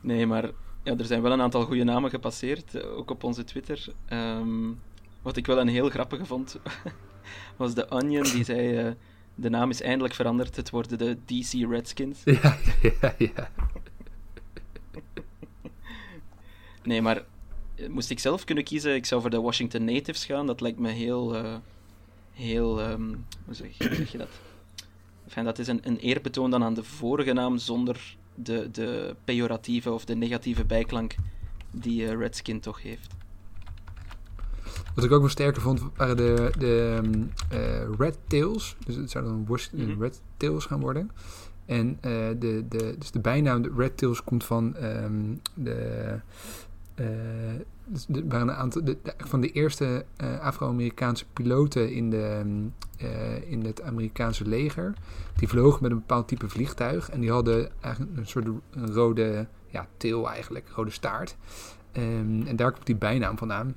nee, 0.00 0.26
maar 0.26 0.50
ja, 0.82 0.96
er 0.96 1.04
zijn 1.04 1.22
wel 1.22 1.32
een 1.32 1.40
aantal 1.40 1.64
goede 1.64 1.84
namen 1.84 2.10
gepasseerd, 2.10 2.84
ook 2.84 3.10
op 3.10 3.24
onze 3.24 3.44
Twitter. 3.44 3.86
Um, 4.12 4.80
wat 5.22 5.36
ik 5.36 5.46
wel 5.46 5.60
een 5.60 5.68
heel 5.68 5.88
grappige 5.88 6.26
vond, 6.26 6.58
was 7.56 7.74
de 7.74 7.90
Onion, 7.90 8.22
die 8.22 8.44
zei... 8.44 8.86
Uh, 8.86 8.92
de 9.34 9.50
naam 9.50 9.70
is 9.70 9.82
eindelijk 9.82 10.14
veranderd, 10.14 10.56
het 10.56 10.70
worden 10.70 10.98
de 10.98 11.16
DC 11.24 11.70
Redskins. 11.70 12.22
Ja, 12.24 12.58
ja, 13.00 13.14
ja. 13.18 13.50
nee, 16.82 17.02
maar 17.02 17.24
moest 17.88 18.10
ik 18.10 18.18
zelf 18.18 18.44
kunnen 18.44 18.64
kiezen, 18.64 18.94
ik 18.94 19.06
zou 19.06 19.20
voor 19.20 19.30
de 19.30 19.40
Washington 19.40 19.84
Natives 19.84 20.24
gaan. 20.24 20.46
Dat 20.46 20.60
lijkt 20.60 20.78
me 20.78 20.88
heel... 20.88 21.36
Uh, 21.36 21.56
heel... 22.32 22.90
Um, 22.90 23.26
hoe, 23.44 23.54
zeg, 23.54 23.78
hoe 23.78 23.94
zeg 23.94 24.12
je 24.12 24.18
dat? 24.18 24.28
Enfin, 25.24 25.44
dat 25.44 25.58
is 25.58 25.66
een, 25.66 25.80
een 25.82 25.98
eerbetoon 25.98 26.50
dan 26.50 26.62
aan 26.62 26.74
de 26.74 26.84
vorige 26.84 27.32
naam, 27.32 27.58
zonder 27.58 28.16
de, 28.42 28.68
de 28.70 29.16
pejoratieve 29.24 29.92
of 29.92 30.04
de 30.04 30.14
negatieve 30.14 30.64
bijklank 30.64 31.14
die 31.70 32.02
uh, 32.02 32.18
Redskin 32.18 32.60
toch 32.60 32.82
heeft. 32.82 33.18
Wat 34.94 35.04
ik 35.04 35.12
ook 35.12 35.20
wel 35.20 35.28
sterker 35.28 35.62
vond, 35.62 35.82
waren 35.96 36.16
de, 36.16 36.52
de 36.58 37.00
uh, 37.52 37.96
Red 37.98 38.18
Tails. 38.26 38.76
Dus 38.86 38.96
het 38.96 39.10
zou 39.10 39.24
dan 39.24 39.46
Washington 39.46 39.80
mm 39.80 39.92
-hmm. 39.92 40.02
Red 40.02 40.22
Tails 40.36 40.64
gaan 40.64 40.80
worden. 40.80 41.10
En 41.66 41.88
uh, 41.88 42.28
de, 42.38 42.64
de, 42.68 42.94
dus 42.98 43.10
de 43.10 43.20
bijnaam 43.20 43.62
de 43.62 43.72
Red 43.76 43.96
Tails 43.96 44.24
komt 44.24 44.44
van 44.44 44.76
um, 44.82 45.40
de, 45.54 46.20
Er 48.14 48.28
waren 48.28 48.48
een 48.48 48.54
aantal 48.54 48.82
van 49.16 49.40
de 49.40 49.52
eerste 49.52 50.04
uh, 50.22 50.40
Afro-Amerikaanse 50.40 51.24
piloten 51.32 51.92
in, 51.92 52.10
de, 52.10 52.42
uh, 53.02 53.50
in 53.50 53.64
het 53.64 53.82
Amerikaanse 53.82 54.44
leger. 54.44 54.94
Die 55.36 55.48
vlogen 55.48 55.82
met 55.82 55.90
een 55.90 55.96
bepaald 55.96 56.28
type 56.28 56.48
vliegtuig. 56.48 57.10
En 57.10 57.20
die 57.20 57.30
hadden 57.30 57.70
eigenlijk 57.80 58.16
een 58.16 58.26
soort 58.26 58.46
een 58.70 58.92
rode 58.92 59.46
ja, 59.66 59.86
til 59.96 60.30
eigenlijk, 60.30 60.68
rode 60.74 60.90
staart. 60.90 61.36
Um, 61.92 62.46
en 62.46 62.56
daar 62.56 62.72
komt 62.72 62.86
die 62.86 62.96
bijnaam 62.96 63.38
vandaan. 63.38 63.76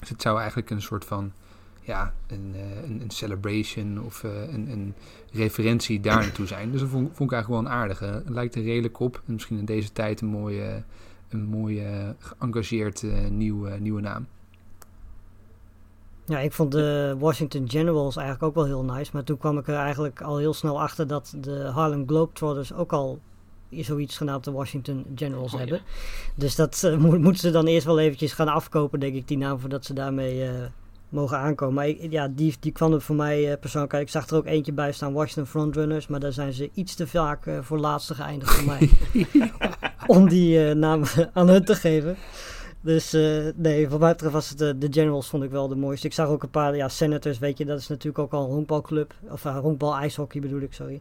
Dus 0.00 0.08
het 0.08 0.22
zou 0.22 0.38
eigenlijk 0.38 0.70
een 0.70 0.82
soort 0.82 1.04
van 1.04 1.32
ja, 1.80 2.14
een, 2.26 2.54
een, 2.84 3.00
een 3.00 3.10
celebration 3.10 4.02
of 4.02 4.22
een, 4.22 4.70
een, 4.70 4.94
referentie 5.32 6.00
daar 6.00 6.20
naartoe 6.20 6.46
zijn. 6.46 6.70
Dus 6.70 6.80
dat 6.80 6.90
vond, 6.90 7.08
ik 7.08 7.18
eigenlijk 7.18 7.48
wel 7.48 7.58
een 7.58 7.78
aardige. 7.78 8.04
Het 8.04 8.28
lijkt 8.28 8.54
er 8.54 8.62
redelijk 8.62 9.00
op. 9.00 9.22
En 9.26 9.32
misschien 9.32 9.58
in 9.58 9.64
deze 9.64 9.92
tijd 9.92 10.20
een 10.20 10.28
mooie 10.28 10.82
een 11.28 11.44
mooie, 11.44 12.14
geëngageerd 12.18 13.02
uh, 13.02 13.28
nieuw, 13.28 13.78
nieuwe 13.78 14.00
naam. 14.00 14.26
Ja, 16.28 16.38
ik 16.38 16.52
vond 16.52 16.72
de 16.72 17.16
Washington 17.18 17.70
Generals 17.70 18.16
eigenlijk 18.16 18.46
ook 18.46 18.54
wel 18.54 18.64
heel 18.64 18.94
nice. 18.94 19.10
Maar 19.12 19.24
toen 19.24 19.38
kwam 19.38 19.58
ik 19.58 19.68
er 19.68 19.74
eigenlijk 19.74 20.22
al 20.22 20.36
heel 20.36 20.54
snel 20.54 20.80
achter 20.80 21.06
dat 21.06 21.34
de 21.40 21.64
Harlem 21.64 22.06
Globetrotters 22.06 22.72
ook 22.72 22.92
al 22.92 23.18
zoiets 23.70 24.16
genaamd 24.16 24.44
de 24.44 24.50
Washington 24.50 25.04
Generals 25.14 25.52
Oh, 25.54 25.60
ja. 25.60 25.66
hebben. 25.66 25.80
Dus 26.34 26.54
dat 26.54 26.82
uh, 26.84 26.96
mo 26.96 27.18
moeten 27.18 27.40
ze 27.40 27.50
dan 27.50 27.66
eerst 27.66 27.86
wel 27.86 27.98
eventjes 27.98 28.32
gaan 28.32 28.48
afkopen, 28.48 29.00
denk 29.00 29.14
ik, 29.14 29.28
die 29.28 29.38
naam, 29.38 29.58
voordat 29.58 29.84
ze 29.84 29.92
daarmee 29.92 30.44
uh, 30.44 30.50
mogen 31.08 31.38
aankomen. 31.38 31.74
Maar 31.74 31.88
ik, 31.88 32.10
ja, 32.10 32.28
die, 32.28 32.56
die 32.60 32.72
kwam 32.72 32.92
er 32.92 33.00
voor 33.00 33.16
mij 33.16 33.50
uh, 33.50 33.58
persoonlijk 33.60 33.94
uit. 33.94 34.02
Ik 34.02 34.08
zag 34.08 34.28
er 34.28 34.36
ook 34.36 34.46
eentje 34.46 34.72
bij 34.72 34.92
staan, 34.92 35.12
Washington 35.12 35.46
Frontrunners. 35.46 36.06
Maar 36.06 36.20
daar 36.20 36.32
zijn 36.32 36.52
ze 36.52 36.70
iets 36.74 36.94
te 36.94 37.06
vaak 37.06 37.50
voor 37.60 37.78
laatste 37.78 38.14
geëindigd 38.14 38.50
voor 38.54 38.64
mij. 38.64 38.90
om 40.08 40.28
die 40.28 40.68
uh, 40.68 40.74
naam 40.74 41.02
aan 41.32 41.48
hun 41.48 41.64
te 41.64 41.74
geven. 41.74 42.16
Dus 42.80 43.14
uh, 43.14 43.48
nee, 43.54 43.88
wat 43.88 44.00
mij 44.00 44.12
betreft 44.12 44.32
was 44.32 44.48
het 44.48 44.58
de 44.58 44.88
Generals 44.90 45.28
vond 45.28 45.42
ik 45.42 45.50
wel 45.50 45.68
de 45.68 45.76
mooiste. 45.76 46.06
Ik 46.06 46.12
zag 46.12 46.28
ook 46.28 46.42
een 46.42 46.50
paar, 46.50 46.76
ja, 46.76 46.88
Senators, 46.88 47.38
weet 47.38 47.58
je, 47.58 47.64
dat 47.64 47.78
is 47.78 47.88
natuurlijk 47.88 48.18
ook 48.18 48.32
al 48.32 48.44
een 48.44 48.50
honkbalclub. 48.50 49.14
Of 49.30 49.44
uh, 49.44 49.58
honkbal, 49.58 49.96
ijshockey 49.96 50.40
bedoel 50.40 50.60
ik, 50.60 50.72
sorry. 50.72 51.00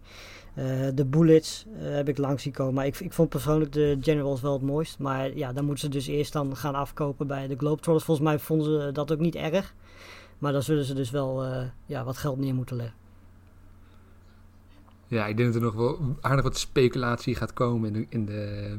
De 0.93 1.05
Bullets 1.05 1.65
heb 1.77 2.09
ik 2.09 2.17
langs 2.17 2.43
zien 2.43 2.53
komen. 2.53 2.73
Maar 2.73 2.85
ik, 2.85 2.99
ik 2.99 3.13
vond 3.13 3.29
persoonlijk 3.29 3.71
de 3.71 3.97
Generals 4.01 4.41
wel 4.41 4.53
het 4.53 4.61
mooist. 4.61 4.99
Maar 4.99 5.37
ja, 5.37 5.53
dan 5.53 5.65
moeten 5.65 5.83
ze 5.83 5.89
dus 5.89 6.07
eerst 6.07 6.33
dan 6.33 6.55
gaan 6.55 6.75
afkopen 6.75 7.27
bij 7.27 7.47
de 7.47 7.55
Globetrotters. 7.57 8.05
Volgens 8.05 8.27
mij 8.27 8.39
vonden 8.39 8.81
ze 8.81 8.91
dat 8.91 9.11
ook 9.11 9.19
niet 9.19 9.35
erg. 9.35 9.73
Maar 10.37 10.51
dan 10.51 10.63
zullen 10.63 10.83
ze 10.83 10.93
dus 10.93 11.11
wel 11.11 11.45
ja, 11.85 12.03
wat 12.03 12.17
geld 12.17 12.37
neer 12.37 12.55
moeten 12.55 12.75
leggen. 12.75 13.06
Ja, 15.07 15.25
ik 15.27 15.37
denk 15.37 15.53
dat 15.53 15.61
er 15.61 15.67
nog 15.67 15.75
wel 15.75 16.17
aardig 16.21 16.43
wat 16.43 16.57
speculatie 16.57 17.35
gaat 17.35 17.53
komen 17.53 17.93
in 17.93 17.93
de, 17.93 18.05
in 18.09 18.25
de, 18.25 18.77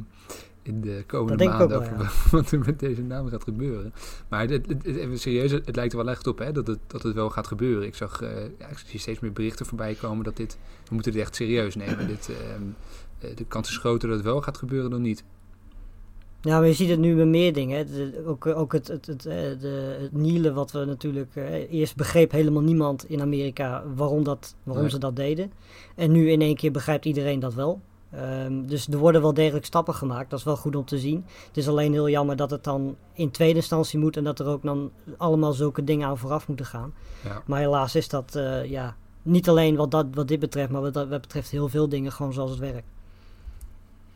in 0.63 0.81
de 0.81 1.05
komende 1.07 1.45
maanden 1.45 1.81
over 1.81 1.99
ja. 1.99 2.11
wat 2.37 2.51
er 2.51 2.59
met 2.59 2.79
deze 2.79 3.03
naam 3.03 3.29
gaat 3.29 3.45
gebeuren. 3.45 3.93
Maar 4.29 4.41
het, 4.41 4.51
het, 4.51 4.67
het, 4.69 4.97
even 4.97 5.19
serieus, 5.19 5.51
het, 5.51 5.67
het 5.67 5.77
lijkt 5.77 5.93
er 5.93 5.99
wel 5.99 6.11
echt 6.11 6.27
op 6.27 6.39
hè, 6.39 6.53
dat, 6.53 6.67
het, 6.67 6.79
dat 6.87 7.03
het 7.03 7.15
wel 7.15 7.31
gaat 7.31 7.47
gebeuren. 7.47 7.87
Ik 7.87 7.95
zag 7.95 8.23
uh, 8.23 8.31
ja, 8.59 8.67
ik 8.67 8.79
zie 8.87 9.01
steeds 9.01 9.21
meer 9.21 9.33
berichten 9.33 9.67
voorbij 9.67 9.95
komen 9.95 10.25
dat 10.25 10.37
dit, 10.37 10.59
we 10.89 10.95
moeten 10.95 11.13
dit 11.13 11.21
echt 11.21 11.35
serieus 11.35 11.75
nemen. 11.75 12.07
dit, 12.07 12.31
uh, 12.31 13.37
de 13.37 13.45
kans 13.45 13.69
is 13.69 13.77
groter 13.77 14.09
dat 14.09 14.17
het 14.17 14.27
wel 14.27 14.41
gaat 14.41 14.59
gebeuren 14.59 14.91
dan 14.91 15.03
niet. 15.03 15.25
Ja, 16.41 16.59
maar 16.59 16.67
je 16.67 16.73
ziet 16.73 16.89
het 16.89 16.99
nu 16.99 17.15
met 17.15 17.27
meer 17.27 17.53
dingen. 17.53 17.87
De, 17.87 18.23
ook, 18.27 18.47
ook 18.47 18.73
het, 18.73 18.89
het, 18.89 19.07
het, 19.07 19.23
de, 19.23 19.97
het 20.01 20.11
knielen, 20.13 20.55
wat 20.55 20.71
we 20.71 20.85
natuurlijk... 20.85 21.35
Uh, 21.35 21.73
eerst 21.73 21.97
begreep 21.97 22.31
helemaal 22.31 22.63
niemand 22.63 23.09
in 23.09 23.21
Amerika 23.21 23.85
waarom, 23.95 24.25
dat, 24.25 24.57
waarom 24.63 24.83
nee. 24.83 24.93
ze 24.93 24.99
dat 24.99 25.17
deden. 25.17 25.53
En 25.97 26.13
nu 26.13 26.31
in 26.31 26.41
één 26.41 26.57
keer 26.57 26.73
begrijpt 26.73 27.05
iedereen 27.05 27.41
dat 27.41 27.55
wel. 27.55 27.81
Um, 28.45 28.67
dus 28.67 28.89
er 28.89 28.99
worden 28.99 29.23
wel 29.23 29.35
degelijk 29.35 29.65
stappen 29.65 29.95
gemaakt. 29.95 30.31
Dat 30.31 30.39
is 30.39 30.45
wel 30.45 30.57
goed 30.57 30.77
om 30.77 30.85
te 30.85 30.99
zien. 30.99 31.25
Het 31.47 31.57
is 31.57 31.69
alleen 31.69 31.93
heel 31.93 32.09
jammer 32.09 32.37
dat 32.37 32.51
het 32.51 32.65
dan 32.65 32.97
in 33.13 33.31
tweede 33.31 33.57
instantie 33.57 33.99
moet... 33.99 34.17
en 34.17 34.25
dat 34.25 34.39
er 34.39 34.47
ook 34.47 34.63
dan 34.63 34.91
allemaal 35.17 35.53
zulke 35.53 35.85
dingen 35.85 36.09
aan 36.09 36.19
vooraf 36.19 36.49
moeten 36.49 36.67
gaan. 36.67 36.95
Ja. 37.25 37.43
Maar 37.47 37.61
helaas 37.61 37.95
is 37.95 38.09
dat 38.09 38.35
uh, 38.37 38.65
ja, 38.65 38.97
niet 39.23 39.49
alleen 39.49 39.77
wat, 39.77 39.91
dat, 39.91 40.07
wat 40.13 40.29
dit 40.29 40.41
betreft... 40.41 40.71
maar 40.71 40.81
wat, 40.81 40.95
wat 40.95 41.21
betreft 41.21 41.51
heel 41.51 41.69
veel 41.69 41.89
dingen 41.89 42.13
gewoon 42.13 42.33
zoals 42.33 42.51
het 42.51 42.59
werkt. 42.59 42.87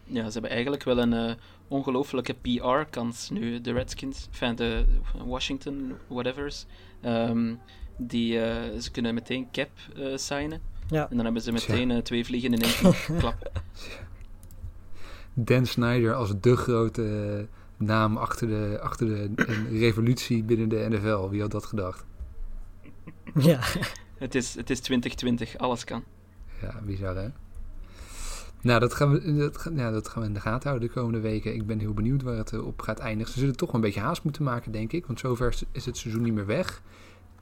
Ja, 0.05 0.27
ze 0.27 0.33
hebben 0.33 0.51
eigenlijk 0.51 0.83
wel 0.83 0.99
een 0.99 1.13
uh, 1.13 1.35
ongelofelijke 1.69 2.35
PR-kans 2.35 3.31
nu, 3.31 3.61
de 3.61 3.73
Redskins, 3.73 4.29
enfin 4.31 4.57
de 4.57 4.85
Washington, 5.25 5.93
whatevers. 6.09 6.67
Um, 7.05 7.59
die, 7.97 8.35
uh, 8.35 8.81
ze 8.81 8.91
kunnen 8.93 9.15
meteen 9.15 9.49
cap 9.53 9.71
uh, 9.97 10.17
signen. 10.17 10.61
Ja. 10.89 11.11
En 11.11 11.17
dan 11.17 11.25
hebben 11.25 11.43
ze 11.43 11.53
meteen 11.53 12.03
twee 12.03 12.25
vliegen 12.25 12.53
in 12.53 12.63
één 12.63 12.95
klap. 13.19 13.63
Dan 15.35 15.67
Snyder 15.67 16.15
als 16.15 16.41
de 16.41 16.57
grote 16.57 17.47
naam 17.77 18.17
achter 18.17 18.49
de, 18.49 18.79
achter 18.81 19.07
de 19.07 19.31
revolutie 19.71 20.43
binnen 20.43 20.69
de 20.69 20.87
NFL. 20.89 21.29
Wie 21.29 21.41
had 21.41 21.51
dat 21.51 21.65
gedacht? 21.65 22.05
Ja. 23.35 23.61
het, 24.25 24.35
is, 24.35 24.55
het 24.55 24.71
is 24.71 24.81
2020, 24.81 25.59
alles 25.59 25.85
kan. 25.85 26.05
Ja, 26.61 26.81
bizar 26.85 27.17
hè? 27.17 27.29
Nou, 28.63 28.81
dat 28.81 28.95
gaan, 28.95 29.11
we, 29.11 29.37
dat, 29.37 29.71
ja, 29.75 29.91
dat 29.91 30.09
gaan 30.09 30.23
we 30.23 30.29
in 30.29 30.35
de 30.35 30.41
gaten 30.41 30.69
houden 30.69 30.89
de 30.89 30.95
komende 30.95 31.21
weken. 31.21 31.55
Ik 31.55 31.67
ben 31.67 31.79
heel 31.79 31.95
benieuwd 31.95 32.23
waar 32.23 32.37
het 32.37 32.61
op 32.61 32.83
gaat 32.83 32.99
eindigen. 32.99 33.33
Ze 33.33 33.39
zullen 33.39 33.57
toch 33.57 33.67
wel 33.67 33.81
een 33.81 33.87
beetje 33.87 34.01
haast 34.01 34.23
moeten 34.23 34.43
maken, 34.43 34.73
denk 34.73 34.93
ik. 34.93 35.07
Want 35.07 35.19
zover 35.19 35.55
is 35.73 35.87
het 35.87 35.97
seizoen 35.97 36.23
niet 36.23 36.35
meer 36.35 36.47
weg. 36.47 36.83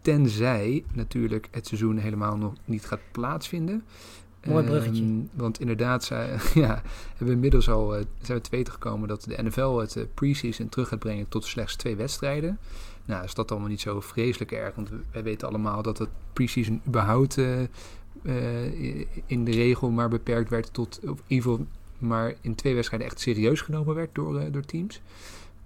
Tenzij 0.00 0.84
natuurlijk 0.92 1.48
het 1.50 1.66
seizoen 1.66 1.96
helemaal 1.96 2.36
nog 2.36 2.52
niet 2.64 2.86
gaat 2.86 3.00
plaatsvinden. 3.12 3.84
Mooi 4.46 4.64
bruggetje. 4.64 5.02
Um, 5.02 5.28
want 5.32 5.60
inderdaad, 5.60 6.04
zij, 6.04 6.28
ja, 6.54 6.82
hebben 7.08 7.26
we 7.26 7.32
inmiddels 7.32 7.68
al 7.70 7.98
uh, 7.98 8.04
zijn 8.22 8.38
we 8.38 8.44
te 8.44 8.56
weten 8.56 8.72
gekomen 8.72 9.08
dat 9.08 9.24
de 9.24 9.42
NFL 9.42 9.76
het 9.76 9.96
uh, 9.96 10.04
preseason 10.14 10.68
terug 10.68 10.88
gaat 10.88 10.98
brengen 10.98 11.28
tot 11.28 11.44
slechts 11.44 11.76
twee 11.76 11.96
wedstrijden. 11.96 12.58
Nou, 13.04 13.24
is 13.24 13.34
dat 13.34 13.50
allemaal 13.50 13.68
niet 13.68 13.80
zo 13.80 14.00
vreselijk 14.00 14.52
erg. 14.52 14.74
Want 14.74 14.90
wij 15.12 15.22
weten 15.22 15.48
allemaal 15.48 15.82
dat 15.82 15.98
het 15.98 16.08
preseason 16.32 16.82
überhaupt 16.86 17.36
uh, 17.36 17.58
in 19.26 19.44
de 19.44 19.50
regel 19.50 19.90
maar 19.90 20.08
beperkt 20.08 20.50
werd 20.50 20.72
tot, 20.72 21.00
of 21.02 21.18
in 21.18 21.24
ieder 21.26 21.50
geval 21.50 21.66
maar 22.00 22.34
in 22.40 22.54
twee 22.54 22.74
wedstrijden 22.74 23.08
echt 23.08 23.20
serieus 23.20 23.60
genomen 23.60 23.94
werd 23.94 24.14
door, 24.14 24.42
uh, 24.42 24.52
door 24.52 24.64
teams. 24.64 25.00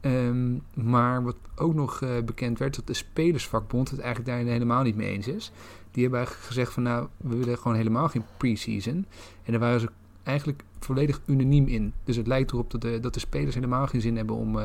Um, 0.00 0.62
maar 0.74 1.22
wat 1.22 1.37
ook 1.57 1.74
nog 1.74 2.00
uh, 2.00 2.11
bekend 2.24 2.59
werd, 2.59 2.74
dat 2.74 2.87
de 2.87 2.94
Spelersvakbond 2.94 3.90
het 3.90 4.00
eigenlijk 4.00 4.30
daar 4.30 4.52
helemaal 4.52 4.83
niet 4.83 4.96
mee 4.96 5.11
eens 5.11 5.28
is. 5.28 5.52
Die 5.90 6.02
hebben 6.02 6.18
eigenlijk 6.20 6.48
gezegd 6.48 6.72
van 6.72 6.83
nou, 6.83 7.09
we 7.16 7.37
willen 7.37 7.59
gewoon 7.59 7.76
helemaal 7.76 8.09
geen 8.09 8.24
preseason. 8.37 9.07
En 9.42 9.52
daar 9.52 9.61
waren 9.61 9.80
ze 9.80 9.88
eigenlijk 10.22 10.64
volledig 10.78 11.20
unaniem 11.26 11.66
in. 11.66 11.92
Dus 12.04 12.16
het 12.16 12.26
lijkt 12.26 12.52
erop 12.52 12.70
dat 12.70 12.80
de, 12.80 13.00
dat 13.00 13.14
de 13.14 13.20
spelers 13.20 13.54
helemaal 13.54 13.87
geen 13.87 14.00
zin 14.00 14.16
hebben 14.16 14.37
om, 14.37 14.59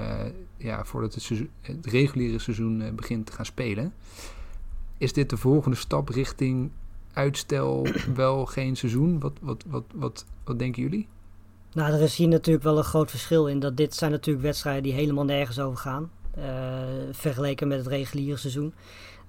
ja, 0.58 0.86
voordat 0.86 1.14
het, 1.14 1.24
seizoen, 1.24 1.50
het 1.62 1.86
reguliere 1.86 2.40
seizoen 2.40 2.96
begint 2.96 3.26
te 3.26 3.32
gaan 3.32 3.46
spelen. 3.46 3.94
Is 4.98 5.14
dit 5.14 5.30
de 5.30 5.38
volgende 5.38 5.78
stap 5.78 6.10
richting 6.10 6.72
uitstel 7.14 7.88
wel 8.16 8.46
geen 8.46 8.76
seizoen? 8.76 9.20
Wat, 9.20 9.34
wat, 9.42 9.64
wat, 9.68 9.84
wat, 9.94 10.26
wat 10.44 10.60
denken 10.60 10.82
jullie? 10.82 11.08
Nou, 11.74 11.94
er 11.94 12.02
is 12.02 12.16
hier 12.16 12.28
natuurlijk 12.28 12.66
wel 12.66 12.78
een 12.78 12.84
groot 12.84 13.10
verschil 13.10 13.48
in. 13.48 13.60
Dat 13.60 13.78
dit 13.78 13.96
zijn 13.96 14.12
natuurlijk 14.12 14.46
wedstrijden 14.46 14.84
die 14.84 14.94
helemaal 14.94 15.26
nergens 15.26 15.60
over 15.60 15.78
gaan. 15.78 16.12
Uh, 16.38 16.44
vergeleken 17.12 17.68
met 17.68 17.78
het 17.78 17.88
reguliere 17.88 18.38
seizoen. 18.38 18.74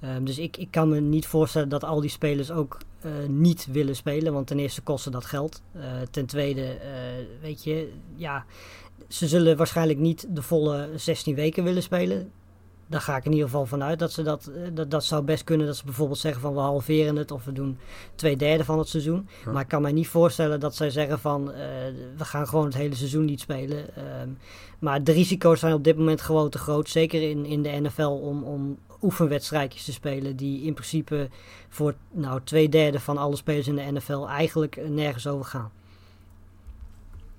Um, 0.05 0.25
dus 0.25 0.39
ik, 0.39 0.57
ik 0.57 0.71
kan 0.71 0.89
me 0.89 1.01
niet 1.01 1.27
voorstellen 1.27 1.69
dat 1.69 1.85
al 1.85 2.01
die 2.01 2.11
spelers 2.11 2.51
ook 2.51 2.79
uh, 3.05 3.13
niet 3.29 3.67
willen 3.71 3.97
spelen. 3.97 4.33
Want 4.33 4.47
ten 4.47 4.59
eerste 4.59 4.81
kosten 4.81 5.13
dat 5.13 5.25
geld. 5.25 5.63
Uh, 5.77 5.83
ten 6.11 6.27
tweede, 6.27 6.79
weet 7.41 7.65
je, 7.65 7.93
ja, 8.15 8.45
ze 9.09 9.29
zullen 9.29 9.57
waarschijnlijk 9.57 9.99
niet 9.99 10.27
de 10.29 10.43
volle 10.43 10.89
16 10.97 11.35
weken 11.35 11.65
willen 11.65 11.83
spelen 11.83 12.31
daar 12.91 13.01
ga 13.01 13.17
ik 13.17 13.25
in 13.25 13.33
ieder 13.33 13.47
geval 13.47 13.67
vanuit 13.67 13.99
dat 13.99 14.13
ze 14.13 14.23
dat, 14.23 14.51
dat, 14.73 14.91
dat 14.91 15.05
zou 15.05 15.23
best 15.23 15.45
kunnen. 15.45 15.67
Dat 15.67 15.77
ze 15.77 15.85
bijvoorbeeld 15.85 16.19
zeggen 16.19 16.41
van 16.41 16.55
we 16.55 16.61
halveren 16.61 17.17
het 17.17 17.31
of 17.31 17.45
we 17.45 17.53
doen 17.53 17.79
twee 18.15 18.37
derde 18.37 18.65
van 18.65 18.79
het 18.79 18.89
seizoen. 18.89 19.29
Ja. 19.45 19.53
Maar 19.53 19.63
ik 19.63 19.69
kan 19.69 19.83
mij 19.83 19.93
niet 19.93 20.09
voorstellen 20.09 20.61
dat 20.61 20.77
zij 20.77 20.91
zeggen 20.91 21.19
van 21.19 21.49
uh, 21.51 21.57
we 22.17 22.25
gaan 22.25 22.49
gewoon 22.49 22.65
het 22.65 22.75
hele 22.75 22.95
seizoen 22.95 23.25
niet 23.25 23.41
spelen. 23.41 23.79
Um, 24.21 24.39
maar 24.79 25.05
de 25.05 25.13
risico's 25.13 25.61
zijn 25.61 25.75
op 25.75 25.85
dit 25.85 25.97
moment 25.97 26.21
gewoon 26.21 26.51
te 26.51 26.59
groot. 26.59 26.89
Zeker 26.89 27.31
in, 27.31 27.47
in 27.47 27.63
de 27.63 27.81
NFL 27.81 28.03
om, 28.03 28.43
om 28.43 28.79
oefenwedstrijdjes 29.03 29.85
te 29.85 29.93
spelen. 29.93 30.37
Die 30.37 30.63
in 30.63 30.75
principe 30.75 31.29
voor 31.69 31.95
nou, 32.11 32.41
twee 32.45 32.69
derde 32.69 33.01
van 33.01 33.19
alle 33.19 33.37
spelers 33.37 33.69
in 33.69 33.77
de 33.77 33.93
NFL 33.93 34.27
eigenlijk 34.27 34.89
nergens 34.89 35.27
over 35.27 35.45
gaan. 35.45 35.71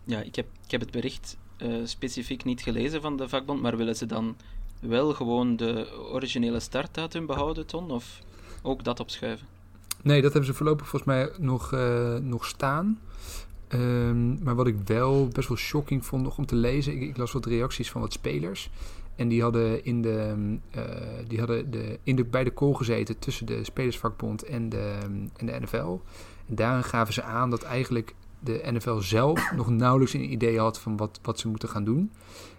Ja, 0.04 0.22
ik 0.22 0.36
heb, 0.36 0.46
ik 0.66 0.72
heb 0.72 0.82
het 0.82 0.92
bericht 0.92 1.38
uh, 1.58 1.76
specifiek 1.84 2.44
niet 2.44 2.62
gelezen 2.62 3.02
van 3.02 3.18
de 3.18 3.30
vakbond. 3.30 3.62
Maar 3.62 3.78
willen 3.78 3.96
ze 3.96 4.06
dan 4.06 4.36
wel 4.82 5.14
gewoon 5.14 5.56
de 5.56 5.88
originele 6.12 6.60
startdatum 6.60 7.26
behouden, 7.26 7.66
Ton? 7.66 7.92
Of 7.92 8.20
ook 8.62 8.84
dat 8.84 9.00
opschuiven? 9.00 9.48
Nee, 10.02 10.22
dat 10.22 10.34
hebben 10.34 10.52
ze 10.52 10.58
voorlopig 10.58 10.88
volgens 10.88 11.12
mij 11.12 11.32
nog, 11.38 11.72
uh, 11.74 12.16
nog 12.16 12.46
staan. 12.46 13.00
Um, 13.70 14.44
maar 14.44 14.56
wat 14.56 14.68
ik 14.68 14.76
wel 14.86 15.28
best 15.28 15.48
wel 15.48 15.58
shocking 15.58 16.06
vond 16.06 16.24
nog 16.24 16.38
om 16.38 16.46
te 16.46 16.56
lezen... 16.56 16.94
Ik, 16.94 17.02
ik 17.02 17.18
las 17.18 17.32
wat 17.32 17.46
reacties 17.46 17.92
van 17.92 18.02
wat 18.02 18.14
spelers... 18.14 18.70
En 19.16 19.28
die 19.28 19.42
hadden, 19.42 19.86
in 19.86 20.02
de, 20.02 20.36
uh, 20.76 20.84
die 21.28 21.38
hadden 21.38 21.72
de, 21.72 22.00
in 22.04 22.16
de, 22.16 22.24
bij 22.24 22.44
de 22.44 22.54
call 22.54 22.74
gezeten 22.74 23.20
tussen 23.20 23.46
de 23.46 23.64
Spelersvakbond 23.64 24.44
en 24.44 24.70
de, 24.70 24.98
en 25.38 25.46
de 25.46 25.60
NFL. 25.62 26.00
En 26.48 26.56
daarin 26.56 26.84
gaven 26.84 27.14
ze 27.14 27.24
aan 27.24 27.50
dat 27.50 27.64
eigenlijk 27.64 28.16
de 28.40 28.62
NFL 28.72 28.98
zelf 29.00 29.52
nog 29.56 29.70
nauwelijks 29.70 30.14
een 30.14 30.32
idee 30.32 30.60
had 30.60 30.80
van 30.80 30.98
wat, 30.98 31.20
wat 31.22 31.40
ze 31.40 31.48
moeten 31.48 31.70
gaan 31.70 31.84
doen. 31.84 32.12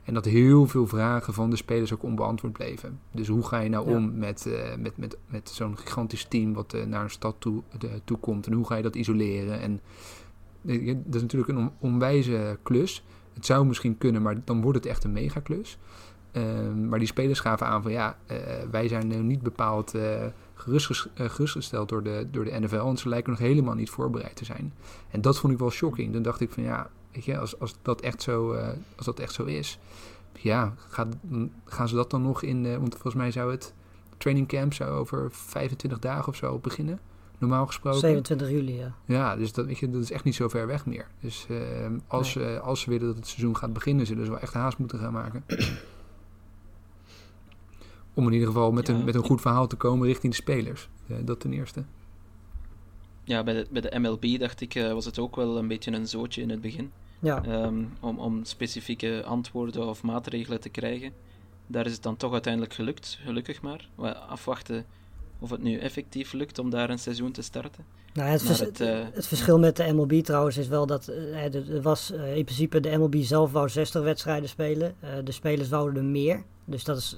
En 0.05 0.15
dat 0.15 0.25
heel 0.25 0.67
veel 0.67 0.87
vragen 0.87 1.35
van 1.35 1.51
de 1.51 1.57
spelers 1.57 1.93
ook 1.93 2.03
onbeantwoord 2.03 2.53
bleven. 2.53 3.01
Dus 3.13 3.29
hoe 3.29 3.47
ga 3.47 3.59
je 3.59 3.69
nou 3.69 3.91
Ja. 3.91 3.97
om 3.97 4.19
met, 4.19 4.47
eh, 4.47 4.77
met, 4.79 4.97
met, 4.97 5.17
met 5.27 5.49
zo'n 5.51 5.79
gigantisch 5.79 6.25
team 6.25 6.53
wat 6.53 6.75
eh, 6.75 6.85
naar 6.85 7.03
een 7.03 7.11
stad 7.11 7.35
toe, 7.39 7.63
de, 7.79 8.01
toe 8.05 8.19
komt? 8.19 8.47
En 8.47 8.53
hoe 8.53 8.67
ga 8.67 8.77
je 8.77 8.83
dat 8.83 8.97
isoleren? 8.97 9.61
En 9.61 9.81
eh, 10.67 10.95
dat 11.05 11.15
is 11.15 11.21
natuurlijk 11.21 11.51
een 11.53 11.59
on- 11.59 11.73
onwijze 11.79 12.59
klus. 12.63 13.05
Het 13.35 13.47
zou 13.47 13.67
misschien 13.67 13.99
kunnen, 13.99 14.23
maar 14.23 14.37
dan 14.45 14.61
wordt 14.63 14.79
het 14.79 14.87
echt 14.87 15.05
een 15.05 15.13
megaklus. 15.13 15.79
Ehm 16.33 16.89
maar 16.89 16.99
die 16.99 17.09
spelers 17.09 17.41
gaven 17.41 17.67
aan 17.67 17.83
van 17.83 17.93
ja, 17.93 18.17
wij 18.71 18.89
zijn 18.89 19.13
eh, 19.13 19.21
niet 19.21 19.43
bepaald 19.43 19.95
gerustges- 20.55 21.09
gerustgesteld 21.15 21.89
door 21.89 22.03
de, 22.03 22.27
door 22.31 22.45
de 22.45 22.61
NFL. 22.61 22.77
En 22.87 22.97
ze 22.97 23.09
lijken 23.09 23.31
nog 23.31 23.41
helemaal 23.41 23.75
niet 23.75 23.91
voorbereid 23.91 24.37
te 24.37 24.45
zijn. 24.45 24.73
En 25.11 25.21
dat 25.21 25.39
vond 25.39 25.53
ik 25.53 25.59
wel 25.59 25.71
shocking. 25.71 26.13
Dan 26.13 26.23
dacht 26.23 26.41
ik 26.41 26.51
van 26.51 26.63
ja, 26.63 26.91
weet 27.13 27.25
je, 27.25 27.39
als, 27.39 27.59
als, 27.61 27.75
dat, 27.83 28.01
echt 28.01 28.23
zo, 28.23 28.53
eh, 28.53 28.69
als 28.97 29.07
dat 29.07 29.19
echt 29.21 29.33
zo 29.33 29.45
is, 29.45 29.79
ja, 30.39 30.75
gaat, 30.89 31.15
gaan 31.65 31.89
ze 31.89 31.95
dat 31.95 32.11
dan 32.11 32.23
nog 32.23 32.43
in, 32.43 32.67
eh, 32.67 32.77
want 32.77 32.93
volgens 32.93 33.15
mij 33.15 33.31
zou 33.31 33.51
het 33.51 33.75
training 34.17 34.49
camp 34.49 34.75
zou 34.75 34.91
over 34.91 35.29
25 35.31 35.99
dagen 35.99 36.29
of 36.29 36.37
zo 36.37 36.59
beginnen. 36.59 37.01
Normaal 37.39 37.67
gesproken. 37.67 38.01
27 38.01 38.51
juli, 38.51 38.75
ja. 38.77 38.95
Ja, 39.05 39.37
dus 39.37 39.53
dat, 39.53 39.67
weet 39.67 39.79
je, 39.79 39.91
dat 39.91 40.03
is 40.03 40.11
echt 40.11 40.25
niet 40.25 40.35
zo 40.35 40.49
ver 40.49 40.67
weg 40.67 40.87
meer. 40.87 41.07
Dus 41.21 41.47
eh, 41.49 41.57
als, 42.07 42.37
eh, 42.37 42.61
als 42.61 42.81
ze 42.81 42.91
willen 42.91 43.07
dat 43.07 43.17
het 43.17 43.27
seizoen 43.27 43.57
gaat 43.57 43.73
beginnen, 43.73 44.07
zullen 44.07 44.25
ze 44.25 44.31
wel 44.31 44.41
echt 44.41 44.53
haast 44.53 44.79
moeten 44.79 44.99
gaan 44.99 45.13
maken. 45.13 45.45
Om 48.15 48.27
in 48.27 48.33
ieder 48.33 48.49
geval 48.49 48.73
met, 48.73 48.87
Ja. 48.87 48.95
een, 48.95 49.05
met 49.05 49.15
een 49.15 49.25
goed 49.25 49.41
verhaal 49.41 49.67
te 49.67 49.77
komen 49.77 50.07
richting 50.07 50.33
de 50.33 50.39
spelers. 50.39 50.89
Eh, 51.07 51.17
dat 51.25 51.41
ten 51.41 51.53
eerste. 51.53 51.85
Ja, 53.25 53.43
bij 53.43 53.55
de, 53.55 53.67
bij 53.71 53.81
de 53.81 53.99
MLB 53.99 54.39
dacht 54.39 54.61
ik, 54.61 54.75
eh, 54.75 54.93
was 54.93 55.05
het 55.05 55.19
ook 55.19 55.37
wel 55.37 55.59
een 55.59 55.69
beetje 55.69 55.93
een 55.93 56.09
zootje 56.09 56.43
in 56.43 56.51
het 56.51 56.61
begin. 56.61 56.93
Ja, 57.23 57.43
ehm, 57.45 57.85
om, 58.01 58.19
om 58.19 58.45
specifieke 58.45 59.23
antwoorden 59.25 59.89
of 59.89 60.03
maatregelen 60.03 60.61
te 60.61 60.69
krijgen. 60.69 61.13
Daar 61.67 61.87
is 61.87 61.93
het 61.93 62.03
dan 62.03 62.17
toch 62.17 62.33
uiteindelijk 62.33 62.75
gelukt, 62.75 63.19
gelukkig 63.25 63.63
maar. 63.63 63.89
We 63.95 64.17
afwachten 64.17 64.87
of 65.43 65.51
het 65.51 65.63
nu 65.63 65.79
effectief 65.79 66.33
lukt 66.33 66.59
om 66.59 66.71
daar 66.71 66.91
een 66.91 66.99
seizoen 66.99 67.33
te 67.33 67.43
starten. 67.43 67.85
nou, 68.13 68.29
het, 68.29 68.45
Maar 68.45 68.55
vers- 68.55 68.69
het, 68.69 68.81
eh, 68.81 68.99
het 69.13 69.27
verschil 69.27 69.59
met 69.59 69.77
de 69.77 69.93
MLB 69.93 70.13
trouwens 70.25 70.57
is 70.57 70.69
wel 70.69 70.87
dat 70.87 71.09
eh, 71.09 71.55
er 71.55 71.83
was 71.83 72.13
eh, 72.13 72.37
in 72.37 72.45
principe 72.45 72.81
de 72.81 72.97
MLB 72.97 73.15
zelf 73.17 73.53
wou 73.53 73.69
60 73.69 74.03
wedstrijden 74.03 74.49
spelen. 74.49 74.95
De 75.25 75.33
spelers 75.33 75.69
wouden 75.69 76.03
er 76.03 76.09
meer. 76.09 76.43
Dus 76.65 76.85
dat 76.85 76.97
is 76.97 77.17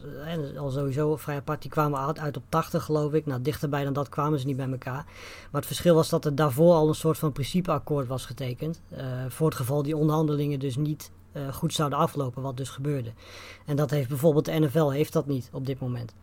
al 0.57 0.71
sowieso 0.71 1.17
vrij 1.17 1.37
apart. 1.37 1.63
Die 1.63 1.71
kwamen 1.71 2.19
uit, 2.21 2.37
op 2.37 2.43
80 2.49 2.85
geloof 2.85 3.13
ik. 3.13 3.27
Nou, 3.27 3.43
dichterbij 3.43 3.85
dan 3.85 3.93
dat 3.93 4.09
kwamen 4.09 4.39
ze 4.39 4.47
niet 4.47 4.57
bij 4.57 4.71
elkaar. 4.71 5.05
Maar 5.51 5.61
het 5.61 5.67
verschil 5.67 5.95
was 5.95 6.09
dat 6.09 6.25
er 6.25 6.35
daarvoor 6.35 6.75
al 6.75 6.89
een 6.89 6.95
soort 6.95 7.19
van 7.19 7.33
principeakkoord 7.33 8.07
was 8.07 8.27
getekend. 8.27 8.81
voor 9.29 9.47
het 9.47 9.57
geval 9.57 9.83
die 9.83 9.97
onderhandelingen 9.97 10.59
dus 10.59 10.77
niet 10.77 11.11
goed 11.53 11.73
zouden 11.75 11.99
aflopen, 11.99 12.43
wat 12.43 12.57
dus 12.57 12.69
gebeurde. 12.69 13.13
En 13.67 13.77
dat 13.77 13.91
heeft 13.91 14.09
bijvoorbeeld 14.09 14.45
de 14.45 14.53
NFL 14.61 14.89
heeft 14.89 15.13
dat 15.13 15.27
niet 15.27 15.49
op 15.53 15.67
dit 15.67 15.81
moment. 15.81 16.15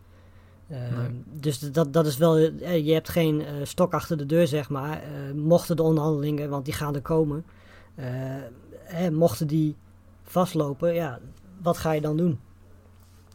Eh, 0.72 0.78
Nee. 0.98 1.24
Dus 1.40 1.60
dat, 1.60 1.94
dat 1.94 2.06
is 2.06 2.18
wel, 2.18 2.38
eh, 2.38 2.86
je 2.86 2.94
hebt 2.94 3.10
geen 3.10 3.42
eh, 3.42 3.54
stok 3.64 3.94
achter 3.94 4.18
de 4.18 4.26
deur, 4.26 4.48
zeg 4.48 4.70
maar. 4.70 5.02
Eh, 5.02 5.34
mochten 5.36 5.76
de 5.76 5.84
onderhandelingen, 5.84 6.50
want 6.50 6.66
die 6.66 6.74
gaan 6.74 6.96
er 6.96 7.02
komen, 7.02 7.46
hè, 8.84 9.12
mochten 9.12 9.48
die 9.48 9.76
vastlopen, 10.24 10.94
ja, 10.94 11.20
wat 11.62 11.78
ga 11.78 11.92
je 11.92 12.02
dan 12.02 12.18
doen? 12.18 12.40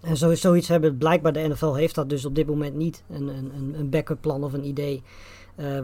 En 0.00 0.16
zo, 0.16 0.34
zoiets 0.34 0.68
hebben, 0.68 0.96
blijkbaar 0.98 1.32
de 1.32 1.48
NFL 1.48 1.72
heeft 1.74 1.94
dat 1.94 2.08
dus 2.08 2.24
op 2.24 2.34
dit 2.34 2.46
moment 2.46 2.74
niet. 2.74 3.02
Een, 3.10 3.28
een, 3.28 3.74
een- 3.78 3.90
backup 3.90 4.20
plan 4.20 4.44
of 4.44 4.52
een 4.52 4.64
idee 4.64 5.02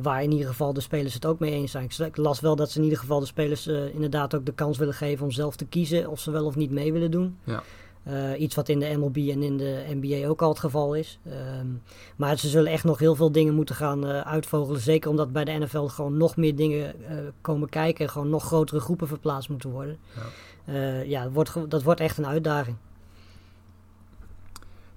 waar 0.02 0.22
in 0.22 0.32
ieder 0.32 0.46
geval 0.46 0.72
de 0.72 0.80
spelers 0.80 1.14
het 1.14 1.26
ook 1.26 1.38
mee 1.38 1.52
eens 1.52 1.70
zijn. 1.70 1.88
Ik 1.98 2.16
las 2.16 2.40
wel 2.40 2.56
dat 2.56 2.70
ze 2.70 2.78
in 2.78 2.84
ieder 2.84 2.98
geval 2.98 3.20
de 3.20 3.26
spelers 3.26 3.66
inderdaad 3.66 4.34
ook 4.34 4.46
de 4.46 4.52
kans 4.54 4.78
willen 4.78 4.94
geven 4.94 5.24
om 5.24 5.30
zelf 5.30 5.56
te 5.56 5.64
kiezen 5.66 6.10
of 6.10 6.20
ze 6.20 6.30
wel 6.30 6.44
of 6.44 6.56
niet 6.56 6.70
mee 6.70 6.92
willen 6.92 7.10
doen. 7.10 7.38
Ja. 7.44 7.62
Eh, 8.02 8.40
iets 8.40 8.54
wat 8.54 8.68
in 8.68 8.78
de 8.78 8.96
MLB 8.96 9.16
en 9.16 9.42
in 9.42 9.56
de 9.56 9.84
NBA 9.88 10.28
ook 10.28 10.42
al 10.42 10.48
het 10.48 10.58
geval 10.58 10.94
is. 10.94 11.18
Ehm, 11.24 11.66
maar 12.16 12.38
ze 12.38 12.48
zullen 12.48 12.72
echt 12.72 12.84
nog 12.84 12.98
heel 12.98 13.14
veel 13.14 13.32
dingen 13.32 13.54
moeten 13.54 13.74
gaan 13.74 14.06
eh, 14.06 14.20
uitvogelen. 14.20 14.80
Zeker 14.80 15.10
omdat 15.10 15.32
bij 15.32 15.44
de 15.44 15.52
NFL 15.52 15.86
gewoon 15.86 16.16
nog 16.16 16.36
meer 16.36 16.56
dingen 16.56 17.04
eh, 17.08 17.16
komen 17.40 17.68
kijken. 17.68 18.10
Gewoon 18.10 18.28
nog 18.28 18.44
grotere 18.44 18.80
groepen 18.80 19.08
verplaatst 19.08 19.48
moeten 19.48 19.70
worden. 19.70 19.98
Ja. 20.14 20.22
Ja, 21.04 21.22
dat 21.22 21.32
wordt, 21.32 21.70
dat 21.70 21.82
wordt 21.82 22.00
echt 22.00 22.18
een 22.18 22.26
uitdaging. 22.26 22.76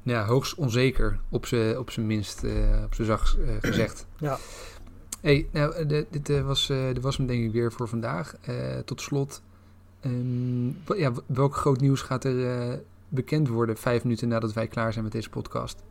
Ja, 0.03 0.25
hoogst 0.25 0.55
onzeker, 0.55 1.19
op 1.29 1.45
zijn 1.45 1.77
op 1.77 1.97
minst, 1.97 2.43
op 2.83 2.93
zijn 2.93 3.07
zacht 3.07 3.37
gezegd. 3.59 4.05
Ja. 4.19 4.37
Hey, 5.21 5.47
nou, 5.51 5.85
dit 6.09 6.41
was, 6.41 6.67
dit 6.67 7.01
was 7.01 7.17
hem 7.17 7.25
denk 7.27 7.43
ik 7.43 7.51
weer 7.51 7.71
voor 7.71 7.87
vandaag. 7.87 8.35
Tot 8.85 9.01
slot, 9.01 9.41
ehm, 9.99 10.67
ja, 10.97 11.11
welk 11.25 11.55
groot 11.55 11.79
nieuws 11.81 12.01
gaat 12.01 12.23
er 12.23 12.79
bekend 13.09 13.47
worden 13.47 13.77
vijf 13.77 14.03
minuten 14.03 14.27
nadat 14.27 14.53
wij 14.53 14.67
klaar 14.67 14.91
zijn 14.91 15.03
met 15.03 15.13
deze 15.13 15.29
podcast? 15.29 15.83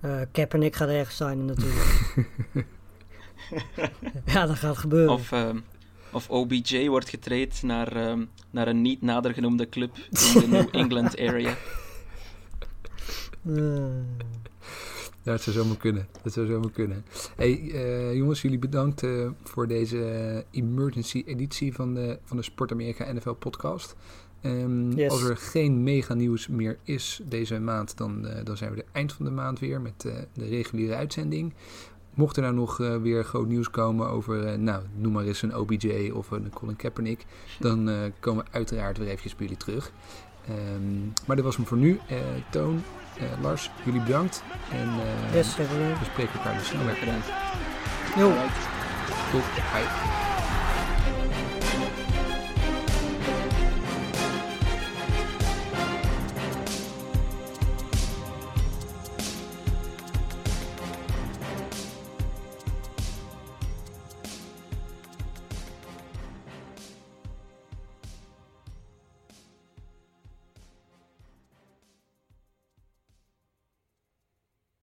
Eh 0.00 0.20
Kaepernick 0.32 0.76
gaat 0.76 0.88
ergens 0.88 1.16
zijn 1.16 1.44
natuurlijk. 1.44 2.14
ja, 4.24 4.46
dat 4.46 4.56
gaat 4.56 4.78
gebeuren. 4.78 5.12
Of, 5.12 5.32
ehm, 5.32 5.58
of 6.12 6.30
OBJ 6.30 6.88
wordt 6.88 7.08
getraind 7.08 7.62
naar, 7.62 7.96
ehm, 7.96 8.24
naar 8.50 8.68
een 8.68 8.82
niet 8.82 9.02
nader 9.02 9.34
genoemde 9.34 9.68
club 9.68 9.96
in 10.34 10.40
de 10.40 10.48
New 10.48 10.68
England 10.80 11.18
area. 11.18 11.56
Ja, 15.22 15.32
dat 15.32 15.42
zou 15.42 15.56
zomaar 15.56 15.76
kunnen. 15.76 16.08
Dat 16.22 16.32
zou 16.32 16.46
zomaar 16.46 16.70
kunnen. 16.70 17.04
Hey, 17.36 17.70
eh, 17.72 18.14
jongens, 18.14 18.42
jullie 18.42 18.58
bedankt 18.58 19.02
eh, 19.02 19.28
voor 19.42 19.68
deze 19.68 20.44
emergency 20.50 21.22
editie 21.26 21.74
van 21.74 21.94
de, 21.94 22.18
van 22.24 22.36
de 22.36 22.42
Sport 22.42 22.72
Amerika 22.72 23.12
NFL 23.12 23.32
podcast. 23.32 23.96
Ehm, 24.40 24.90
Yes. 24.92 25.10
Als 25.10 25.22
er 25.22 25.36
geen 25.36 25.82
mega 25.82 26.14
nieuws 26.14 26.48
meer 26.48 26.78
is 26.82 27.20
deze 27.24 27.60
maand, 27.60 27.96
dan, 27.96 28.26
eh, 28.26 28.44
dan 28.44 28.56
zijn 28.56 28.70
we 28.72 28.76
er 28.76 28.88
eind 28.92 29.12
van 29.12 29.24
de 29.24 29.30
maand 29.30 29.58
weer 29.58 29.80
met 29.80 30.04
eh, 30.04 30.12
de 30.32 30.44
reguliere 30.48 30.94
uitzending. 30.94 31.54
Mocht 32.14 32.36
er 32.36 32.42
nou 32.42 32.54
nog 32.54 32.80
eh, 32.80 32.96
weer 32.96 33.24
groot 33.24 33.46
nieuws 33.48 33.70
komen 33.70 34.08
over, 34.08 34.58
nou, 34.58 34.82
noem 34.96 35.12
maar 35.12 35.24
eens 35.24 35.42
een 35.42 35.56
OBJ 35.56 36.10
of 36.14 36.30
een 36.30 36.50
Colin 36.54 36.76
Kaepernick, 36.76 37.24
dan 37.58 37.90
komen 38.20 38.44
we 38.44 38.50
uiteraard 38.50 38.98
weer 38.98 39.06
eventjes 39.06 39.36
bij 39.36 39.46
jullie 39.46 39.62
terug. 39.62 39.92
Ehm, 40.46 41.04
maar 41.26 41.36
dit 41.36 41.44
was 41.44 41.56
hem 41.56 41.66
voor 41.66 41.76
nu. 41.78 42.00
Toon, 42.50 42.82
Lars, 43.42 43.70
jullie 43.84 44.00
bedankt. 44.02 44.42
En 44.72 44.88
yes, 45.32 45.56
we 45.56 45.94
spreken 46.04 46.32
elkaar 46.32 46.56
dus 46.58 46.66
snel 46.66 46.84
weer. 46.84 46.96
Alright. 48.16 48.68
Tot. 49.30 49.42
Bye. 49.54 50.29